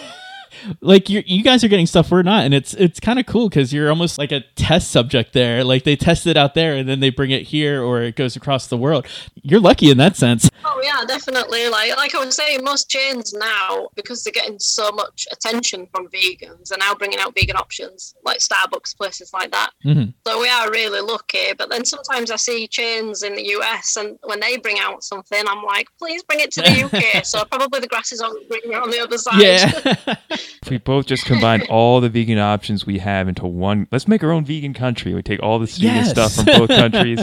Like 0.81 1.09
you, 1.09 1.23
you 1.25 1.43
guys 1.43 1.63
are 1.63 1.67
getting 1.67 1.85
stuff 1.85 2.11
we're 2.11 2.21
not, 2.21 2.43
and 2.45 2.53
it's 2.53 2.73
it's 2.75 2.99
kind 2.99 3.19
of 3.19 3.25
cool 3.25 3.49
because 3.49 3.73
you're 3.73 3.89
almost 3.89 4.17
like 4.17 4.31
a 4.31 4.41
test 4.55 4.91
subject 4.91 5.33
there. 5.33 5.63
Like 5.63 5.83
they 5.83 5.95
test 5.95 6.27
it 6.27 6.37
out 6.37 6.53
there, 6.53 6.75
and 6.75 6.87
then 6.87 6.99
they 6.99 7.09
bring 7.09 7.31
it 7.31 7.43
here, 7.43 7.81
or 7.83 8.01
it 8.01 8.15
goes 8.15 8.35
across 8.35 8.67
the 8.67 8.77
world. 8.77 9.07
You're 9.35 9.59
lucky 9.59 9.89
in 9.89 9.97
that 9.97 10.15
sense. 10.15 10.49
Oh 10.63 10.81
yeah, 10.83 11.03
definitely. 11.07 11.67
Like 11.69 11.95
like 11.97 12.15
I 12.15 12.23
was 12.23 12.35
saying, 12.35 12.63
most 12.63 12.89
chains 12.89 13.33
now 13.33 13.89
because 13.95 14.23
they're 14.23 14.31
getting 14.33 14.59
so 14.59 14.91
much 14.91 15.27
attention 15.31 15.87
from 15.93 16.07
vegans, 16.09 16.71
are 16.71 16.77
now 16.77 16.93
bringing 16.95 17.19
out 17.19 17.33
vegan 17.35 17.55
options 17.55 18.15
like 18.23 18.39
Starbucks, 18.39 18.95
places 18.95 19.31
like 19.33 19.51
that. 19.51 19.71
Mhm. 19.85 20.13
So 20.27 20.39
we 20.39 20.49
are 20.49 20.69
really 20.69 21.01
lucky. 21.01 21.53
But 21.57 21.69
then 21.69 21.85
sometimes 21.85 22.31
I 22.31 22.35
see 22.35 22.67
chains 22.67 23.23
in 23.23 23.35
the 23.35 23.43
US, 23.57 23.95
and 23.97 24.17
when 24.23 24.39
they 24.39 24.57
bring 24.57 24.79
out 24.79 25.03
something, 25.03 25.43
I'm 25.47 25.63
like, 25.63 25.87
please 25.97 26.23
bring 26.23 26.39
it 26.39 26.51
to 26.53 26.61
the 26.61 26.83
UK. 26.85 27.25
so 27.25 27.43
probably 27.45 27.79
the 27.79 27.87
grass 27.87 28.11
is 28.11 28.21
on 28.21 28.35
greener 28.47 28.79
on 28.79 28.89
the 28.91 28.99
other 28.99 29.17
side. 29.17 29.41
Yeah, 29.41 30.15
If 30.63 30.69
we 30.69 30.77
both 30.77 31.05
just 31.07 31.25
combine 31.25 31.63
all 31.69 32.01
the 32.01 32.09
vegan 32.09 32.37
options 32.37 32.85
we 32.85 32.99
have 32.99 33.27
into 33.27 33.45
one, 33.47 33.87
let's 33.91 34.07
make 34.07 34.23
our 34.23 34.31
own 34.31 34.45
vegan 34.45 34.73
country. 34.73 35.13
We 35.13 35.21
take 35.23 35.41
all 35.41 35.59
the 35.59 35.65
vegan 35.65 35.95
Yes. 35.95 36.09
stuff 36.11 36.33
from 36.35 36.45
both 36.45 36.69
countries. 36.83 37.19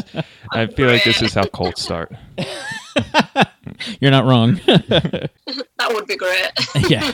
I 0.52 0.66
feel 0.66 0.88
like 0.90 1.04
this 1.04 1.22
is 1.22 1.34
how 1.34 1.44
cults 1.46 1.82
start. 1.82 2.12
you're 4.00 4.10
not 4.10 4.24
wrong. 4.24 4.54
that 4.66 5.30
would 5.90 6.06
be 6.06 6.16
great. 6.16 6.50
yeah, 6.88 7.12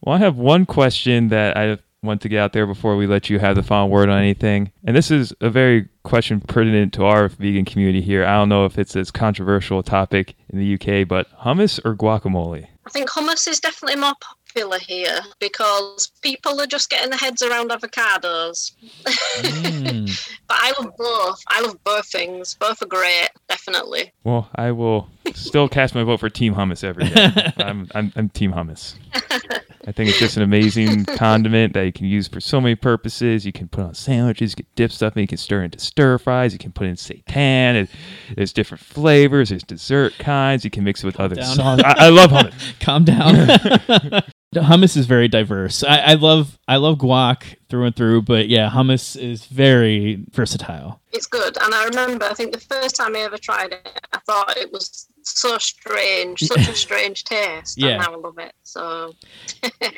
Well, 0.00 0.14
I 0.14 0.18
have 0.18 0.36
one 0.36 0.66
question 0.66 1.28
that 1.28 1.56
I 1.56 1.78
want 2.02 2.20
to 2.22 2.28
get 2.28 2.38
out 2.38 2.52
there 2.52 2.66
before 2.66 2.96
we 2.96 3.06
let 3.08 3.28
you 3.28 3.40
have 3.40 3.56
the 3.56 3.62
final 3.62 3.88
word 3.88 4.08
on 4.08 4.18
anything. 4.18 4.70
And 4.84 4.94
this 4.96 5.10
is 5.10 5.32
a 5.40 5.50
very 5.50 5.88
question 6.04 6.40
pertinent 6.40 6.92
to 6.94 7.04
our 7.04 7.28
vegan 7.28 7.64
community 7.64 8.00
here. 8.00 8.24
I 8.24 8.34
don't 8.36 8.48
know 8.48 8.64
if 8.64 8.78
it's 8.78 8.94
as 8.94 9.10
controversial 9.10 9.80
a 9.80 9.82
topic 9.82 10.36
in 10.50 10.58
the 10.60 10.74
UK, 10.74 11.06
but 11.08 11.26
hummus 11.40 11.80
or 11.84 11.96
guacamole? 11.96 12.68
I 12.86 12.90
think 12.90 13.10
hummus 13.10 13.46
is 13.48 13.60
definitely 13.60 14.00
more 14.00 14.14
popular 14.48 14.78
here 14.78 15.20
because 15.38 16.10
people 16.22 16.60
are 16.60 16.66
just 16.66 16.90
getting 16.90 17.10
their 17.10 17.18
heads 17.18 17.42
around 17.42 17.70
avocados. 17.70 18.72
Mm. 19.04 20.24
But 20.48 20.56
I 20.60 20.72
love 20.80 20.96
both. 20.96 21.42
I 21.48 21.60
love 21.60 21.84
both 21.84 22.06
things. 22.06 22.54
Both 22.54 22.80
are 22.80 22.86
great, 22.86 23.28
definitely. 23.50 24.14
Well, 24.24 24.48
I 24.54 24.70
will 24.70 25.06
still 25.34 25.68
cast 25.68 25.94
my 25.94 26.02
vote 26.04 26.20
for 26.20 26.30
Team 26.30 26.54
Hummus 26.54 26.82
every 26.82 27.04
day. 27.04 27.52
I'm, 27.58 27.86
I'm, 27.94 28.10
I'm 28.16 28.30
Team 28.30 28.54
Hummus. 28.54 28.94
I 29.88 29.92
think 29.92 30.10
it's 30.10 30.18
just 30.18 30.36
an 30.36 30.42
amazing 30.42 31.04
condiment 31.16 31.72
that 31.72 31.84
you 31.84 31.92
can 31.94 32.04
use 32.04 32.28
for 32.28 32.40
so 32.40 32.60
many 32.60 32.74
purposes. 32.74 33.46
You 33.46 33.52
can 33.52 33.68
put 33.68 33.84
on 33.84 33.94
sandwiches, 33.94 34.52
you 34.52 34.56
can 34.56 34.66
dip 34.74 34.92
stuff 34.92 35.16
in, 35.16 35.22
you 35.22 35.26
can 35.26 35.38
stir 35.38 35.62
into 35.62 35.78
stir 35.78 36.18
fries, 36.18 36.52
you 36.52 36.58
can 36.58 36.72
put 36.72 36.86
in 36.86 36.94
seitan. 36.94 37.74
It, 37.74 37.90
there's 38.36 38.52
different 38.52 38.84
flavors, 38.84 39.48
there's 39.48 39.62
dessert 39.62 40.12
kinds. 40.18 40.62
You 40.62 40.70
can 40.70 40.84
mix 40.84 41.02
it 41.02 41.06
with 41.06 41.18
other 41.18 41.36
down. 41.36 41.56
sauces. 41.56 41.84
I, 41.86 42.06
I 42.06 42.08
love 42.10 42.30
hummus. 42.30 42.80
Calm 42.80 43.04
down. 43.04 43.34
hummus 44.54 44.94
is 44.94 45.06
very 45.06 45.26
diverse. 45.26 45.82
I, 45.82 45.98
I 45.98 46.14
love 46.14 46.58
I 46.68 46.76
love 46.76 46.98
guac 46.98 47.56
through 47.70 47.86
and 47.86 47.96
through, 47.96 48.22
but 48.22 48.48
yeah, 48.48 48.68
hummus 48.68 49.16
is 49.16 49.46
very 49.46 50.22
versatile. 50.32 51.00
It's 51.12 51.26
good. 51.26 51.56
And 51.62 51.74
I 51.74 51.86
remember, 51.86 52.26
I 52.26 52.34
think 52.34 52.52
the 52.52 52.60
first 52.60 52.94
time 52.94 53.16
I 53.16 53.20
ever 53.20 53.38
tried 53.38 53.72
it, 53.72 54.00
I 54.12 54.18
thought 54.18 54.58
it 54.58 54.70
was 54.70 55.06
so 55.30 55.58
strange, 55.58 56.40
such 56.40 56.68
a 56.68 56.74
strange 56.74 57.24
taste. 57.24 57.78
Yeah. 57.78 57.94
And 57.94 58.02
I 58.02 58.10
love 58.16 58.38
it. 58.38 58.52
So, 58.62 59.14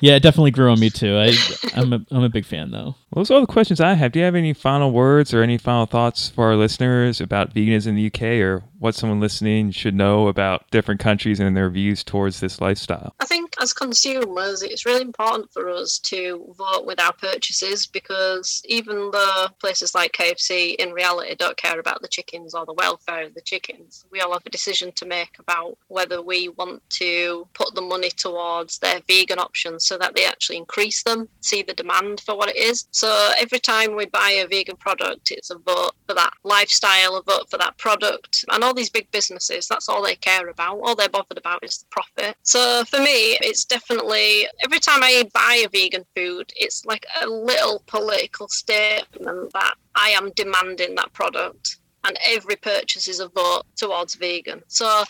Yeah, 0.00 0.14
it 0.16 0.22
definitely 0.22 0.50
grew 0.52 0.70
on 0.70 0.80
me 0.80 0.90
too. 0.90 1.16
I 1.16 1.34
I'm 1.74 1.92
a 1.92 2.00
I'm 2.10 2.22
a 2.22 2.28
big 2.28 2.44
fan 2.44 2.70
though. 2.70 2.94
Well, 3.11 3.23
those 3.23 3.31
are 3.33 3.35
all 3.35 3.40
the 3.40 3.49
questions 3.49 3.81
I 3.81 3.94
have. 3.94 4.12
Do 4.12 4.20
you 4.20 4.25
have 4.25 4.37
any 4.37 4.53
final 4.53 4.92
words 4.92 5.35
or 5.35 5.42
any 5.42 5.59
final 5.59 5.87
thoughts 5.87 6.29
for 6.29 6.44
our 6.44 6.57
listeners 6.57 7.20
about 7.20 7.53
veganism 7.53 7.88
in 7.88 7.94
the 7.96 8.07
UK 8.07 8.23
or 8.40 8.62
what 8.79 8.94
someone 8.94 9.20
listening 9.20 9.73
should 9.73 9.94
know 9.94 10.29
about 10.29 10.70
different 10.70 11.01
countries 11.01 11.40
and 11.40 11.57
their 11.57 11.68
views 11.68 12.05
towards 12.05 12.38
this 12.38 12.61
lifestyle? 12.61 13.12
I 13.18 13.27
think 13.27 13.55
as 13.61 13.73
consumers, 13.73 14.62
it's 14.62 14.87
really 14.87 15.03
important 15.03 15.53
for 15.53 15.68
us 15.68 15.99
to 16.05 16.55
vote 16.57 16.87
with 16.87 17.01
our 17.01 17.12
purchases 17.12 17.85
because 17.85 18.62
even 18.66 19.11
though 19.11 19.49
places 19.59 19.92
like 19.92 20.12
KFC 20.12 20.77
in 20.77 20.92
reality 20.92 21.35
don't 21.35 21.57
care 21.57 21.81
about 21.81 22.03
the 22.03 22.09
chickens 22.09 22.55
or 22.55 22.64
the 22.64 22.75
welfare 22.75 23.25
of 23.25 23.35
the 23.35 23.42
chickens, 23.42 24.07
we 24.12 24.20
all 24.20 24.33
have 24.33 24.46
a 24.46 24.51
decision 24.51 24.92
to 24.92 25.05
make 25.05 25.37
about 25.40 25.77
whether 25.88 26.23
we 26.23 26.49
want 26.49 26.81
to 26.90 27.49
put 27.55 27.75
the 27.75 27.83
money 27.83 28.11
towards 28.11 28.79
their 28.79 29.01
vegan 29.09 29.40
options 29.40 29.85
so 29.85 29.99
that 29.99 30.14
they 30.14 30.25
actually 30.25 30.57
increase 30.57 31.03
them, 31.03 31.29
see 31.40 31.62
the 31.62 31.75
demand 31.75 32.20
for 32.20 32.37
what 32.37 32.49
it 32.49 32.57
is. 32.57 32.87
So 33.00 33.32
every 33.38 33.60
time 33.60 33.96
we 33.96 34.04
buy 34.04 34.42
a 34.44 34.46
vegan 34.46 34.76
product, 34.76 35.30
it's 35.30 35.48
a 35.48 35.56
vote 35.56 35.92
for 36.06 36.12
that 36.12 36.34
lifestyle, 36.44 37.16
a 37.16 37.22
vote 37.22 37.48
for 37.50 37.56
that 37.56 37.78
product. 37.78 38.44
And 38.50 38.62
all 38.62 38.74
these 38.74 38.90
big 38.90 39.10
businesses, 39.10 39.66
that's 39.66 39.88
all 39.88 40.02
they 40.02 40.16
care 40.16 40.50
about. 40.50 40.80
All 40.80 40.94
they're 40.94 41.08
bothered 41.08 41.38
about 41.38 41.64
is 41.64 41.78
the 41.78 41.86
profit. 41.88 42.36
So 42.42 42.84
for 42.84 42.98
me, 42.98 43.38
it's 43.40 43.64
definitely 43.64 44.46
every 44.62 44.80
time 44.80 45.02
I 45.02 45.26
buy 45.32 45.62
a 45.64 45.70
vegan 45.70 46.04
food, 46.14 46.52
it's 46.56 46.84
like 46.84 47.06
a 47.22 47.26
little 47.26 47.82
political 47.86 48.48
statement 48.48 49.50
that 49.54 49.76
I 49.94 50.10
am 50.10 50.30
demanding 50.36 50.94
that 50.96 51.14
product. 51.14 51.78
And 52.04 52.18
every 52.26 52.56
purchase 52.56 53.08
is 53.08 53.20
a 53.20 53.28
vote 53.28 53.62
towards 53.76 54.14
vegan. 54.16 54.60
So 54.68 55.04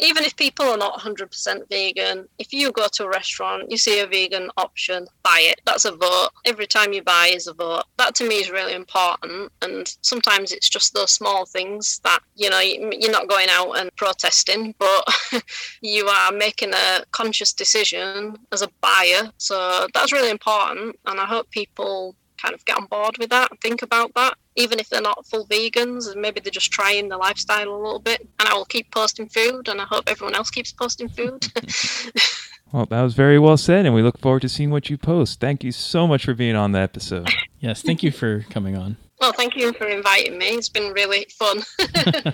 even 0.00 0.24
if 0.24 0.36
people 0.36 0.66
are 0.66 0.76
not 0.76 0.98
100% 0.98 1.68
vegan, 1.68 2.26
if 2.38 2.52
you 2.52 2.72
go 2.72 2.86
to 2.92 3.04
a 3.04 3.08
restaurant, 3.08 3.70
you 3.70 3.76
see 3.76 4.00
a 4.00 4.06
vegan 4.06 4.50
option, 4.56 5.06
buy 5.22 5.40
it. 5.42 5.60
That's 5.66 5.84
a 5.84 5.92
vote. 5.92 6.30
Every 6.44 6.66
time 6.66 6.92
you 6.92 7.02
buy 7.02 7.28
is 7.34 7.46
a 7.46 7.54
vote. 7.54 7.84
That 7.98 8.14
to 8.16 8.28
me 8.28 8.36
is 8.36 8.50
really 8.50 8.74
important. 8.74 9.52
And 9.62 9.94
sometimes 10.02 10.52
it's 10.52 10.68
just 10.68 10.94
those 10.94 11.12
small 11.12 11.44
things 11.46 12.00
that, 12.04 12.20
you 12.34 12.50
know, 12.50 12.60
you- 12.60 12.92
you're 12.98 13.10
not 13.10 13.28
going 13.28 13.48
out 13.50 13.72
and 13.72 13.94
protesting, 13.96 14.74
but 14.78 15.04
you 15.82 16.06
are 16.06 16.32
making 16.32 16.72
a 16.74 17.04
conscious 17.12 17.52
decision 17.52 18.36
as 18.52 18.62
a 18.62 18.68
buyer. 18.80 19.30
So 19.38 19.86
that's 19.94 20.12
really 20.12 20.30
important. 20.30 20.98
And 21.06 21.20
I 21.20 21.26
hope 21.26 21.50
people 21.50 22.14
kind 22.40 22.54
of 22.54 22.64
get 22.64 22.76
on 22.76 22.86
board 22.86 23.16
with 23.18 23.30
that 23.30 23.50
and 23.50 23.60
think 23.60 23.82
about 23.82 24.12
that 24.14 24.34
even 24.56 24.78
if 24.78 24.88
they're 24.88 25.00
not 25.00 25.26
full 25.26 25.46
vegans 25.46 26.10
and 26.10 26.20
maybe 26.20 26.40
they're 26.40 26.50
just 26.50 26.72
trying 26.72 27.08
the 27.08 27.16
lifestyle 27.16 27.68
a 27.68 27.76
little 27.76 27.98
bit 28.00 28.20
and 28.38 28.48
i 28.48 28.54
will 28.54 28.64
keep 28.64 28.90
posting 28.90 29.28
food 29.28 29.68
and 29.68 29.80
i 29.80 29.84
hope 29.84 30.04
everyone 30.06 30.34
else 30.34 30.50
keeps 30.50 30.72
posting 30.72 31.08
food 31.08 31.46
Well, 32.72 32.86
that 32.86 33.02
was 33.02 33.14
very 33.14 33.38
well 33.38 33.56
said, 33.56 33.84
and 33.84 33.94
we 33.94 34.02
look 34.02 34.18
forward 34.18 34.42
to 34.42 34.48
seeing 34.48 34.70
what 34.70 34.88
you 34.90 34.96
post. 34.96 35.40
Thank 35.40 35.64
you 35.64 35.72
so 35.72 36.06
much 36.06 36.24
for 36.24 36.34
being 36.34 36.54
on 36.54 36.70
the 36.72 36.78
episode. 36.78 37.28
Yes, 37.58 37.82
thank 37.82 38.02
you 38.02 38.12
for 38.12 38.44
coming 38.48 38.76
on. 38.76 38.96
Well 39.20 39.32
thank 39.32 39.54
you 39.56 39.72
for 39.74 39.86
inviting 39.86 40.38
me 40.38 40.46
it's 40.48 40.68
been 40.68 40.92
really 40.92 41.26
fun 41.38 41.62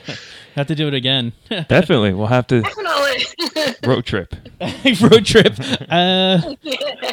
Have 0.57 0.69
to 0.69 0.75
do 0.75 0.89
it 0.89 0.95
again. 0.95 1.35
Definitely, 1.69 2.15
we'll 2.15 2.29
have 2.29 2.47
to 2.47 2.63
definitely 2.63 3.75
road 3.87 4.07
trip. 4.07 4.35
Road 5.03 5.27
trip. 5.27 5.53
Uh, 5.91 6.55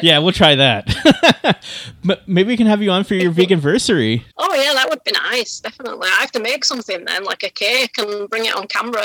yeah, 0.00 0.18
we'll 0.20 0.32
try 0.32 0.54
that. 0.54 1.62
but 2.02 2.26
maybe 2.26 2.48
we 2.48 2.56
can 2.56 2.66
have 2.66 2.80
you 2.80 2.90
on 2.90 3.04
for 3.04 3.12
your 3.16 3.30
vegan 3.30 3.60
versary. 3.60 4.22
oh 4.38 4.54
yeah 4.54 4.72
that 4.72 4.88
would 4.88 5.04
be 5.04 5.12
nice 5.12 5.60
definitely 5.60 6.08
i 6.10 6.20
have 6.22 6.32
to 6.32 6.40
make 6.40 6.64
something 6.64 7.04
then 7.04 7.22
like 7.24 7.42
a 7.42 7.50
cake 7.50 7.98
and 7.98 8.30
bring 8.30 8.46
it 8.46 8.56
on 8.56 8.66
camera 8.66 9.02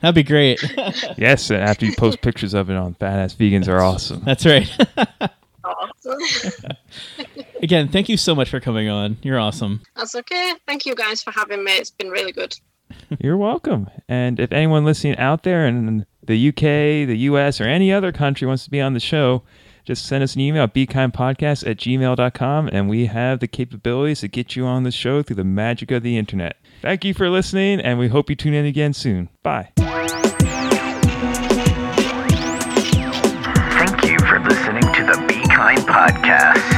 That'd 0.00 0.16
be 0.16 0.24
great. 0.24 0.60
Yes, 1.16 1.50
and 1.50 1.62
after 1.62 1.86
you 1.86 1.94
post 1.94 2.20
pictures 2.20 2.54
of 2.54 2.70
it 2.70 2.76
on 2.76 2.94
Badass 2.96 3.36
Vegans 3.36 3.68
are 3.68 3.80
awesome. 3.80 4.20
That's 4.24 4.44
right. 4.46 4.68
awesome. 5.62 6.18
Again, 7.62 7.88
thank 7.88 8.08
you 8.08 8.16
so 8.16 8.34
much 8.34 8.50
for 8.50 8.60
coming 8.60 8.88
on. 8.88 9.16
You're 9.22 9.38
awesome. 9.38 9.82
that's 9.96 10.14
okay 10.14 10.52
thank 10.66 10.86
you 10.86 10.94
guys 10.94 11.22
for 11.22 11.30
having 11.32 11.64
me 11.64 11.72
it's 11.72 11.90
been 11.90 12.10
really 12.10 12.32
good 12.32 12.54
You're 13.20 13.36
welcome. 13.36 13.88
And 14.08 14.40
if 14.40 14.50
anyone 14.52 14.84
listening 14.84 15.18
out 15.18 15.42
there 15.42 15.66
in 15.66 16.06
the 16.24 16.48
UK, 16.48 17.06
the 17.06 17.16
US, 17.30 17.60
or 17.60 17.64
any 17.64 17.92
other 17.92 18.12
country 18.12 18.46
wants 18.46 18.64
to 18.64 18.70
be 18.70 18.80
on 18.80 18.94
the 18.94 19.00
show, 19.00 19.42
just 19.84 20.06
send 20.06 20.22
us 20.24 20.34
an 20.34 20.40
email 20.40 20.64
at 20.64 20.74
bekindpodcast 20.74 21.66
at 21.68 21.76
gmail.com 21.78 22.68
and 22.72 22.88
we 22.88 23.06
have 23.06 23.40
the 23.40 23.48
capabilities 23.48 24.20
to 24.20 24.28
get 24.28 24.56
you 24.56 24.66
on 24.66 24.82
the 24.82 24.90
show 24.90 25.22
through 25.22 25.36
the 25.36 25.44
magic 25.44 25.90
of 25.90 26.02
the 26.02 26.16
internet. 26.18 26.56
Thank 26.82 27.04
you 27.04 27.14
for 27.14 27.28
listening, 27.30 27.80
and 27.80 27.98
we 27.98 28.08
hope 28.08 28.28
you 28.30 28.36
tune 28.36 28.54
in 28.54 28.66
again 28.66 28.92
soon. 28.92 29.28
Bye. 29.42 29.70
Thank 29.76 29.88
you 34.04 34.18
for 34.20 34.38
listening 34.40 34.82
to 34.82 35.04
the 35.04 35.24
Be 35.26 35.40
Kind 35.54 35.78
podcast, 35.80 36.62
presented 36.62 36.77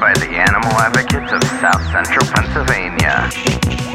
by 0.00 0.12
the 0.14 0.26
Animal 0.26 0.72
Advocates 0.80 1.32
of 1.32 1.42
South 1.60 1.82
Central 1.92 2.26
Pennsylvania. 2.32 3.93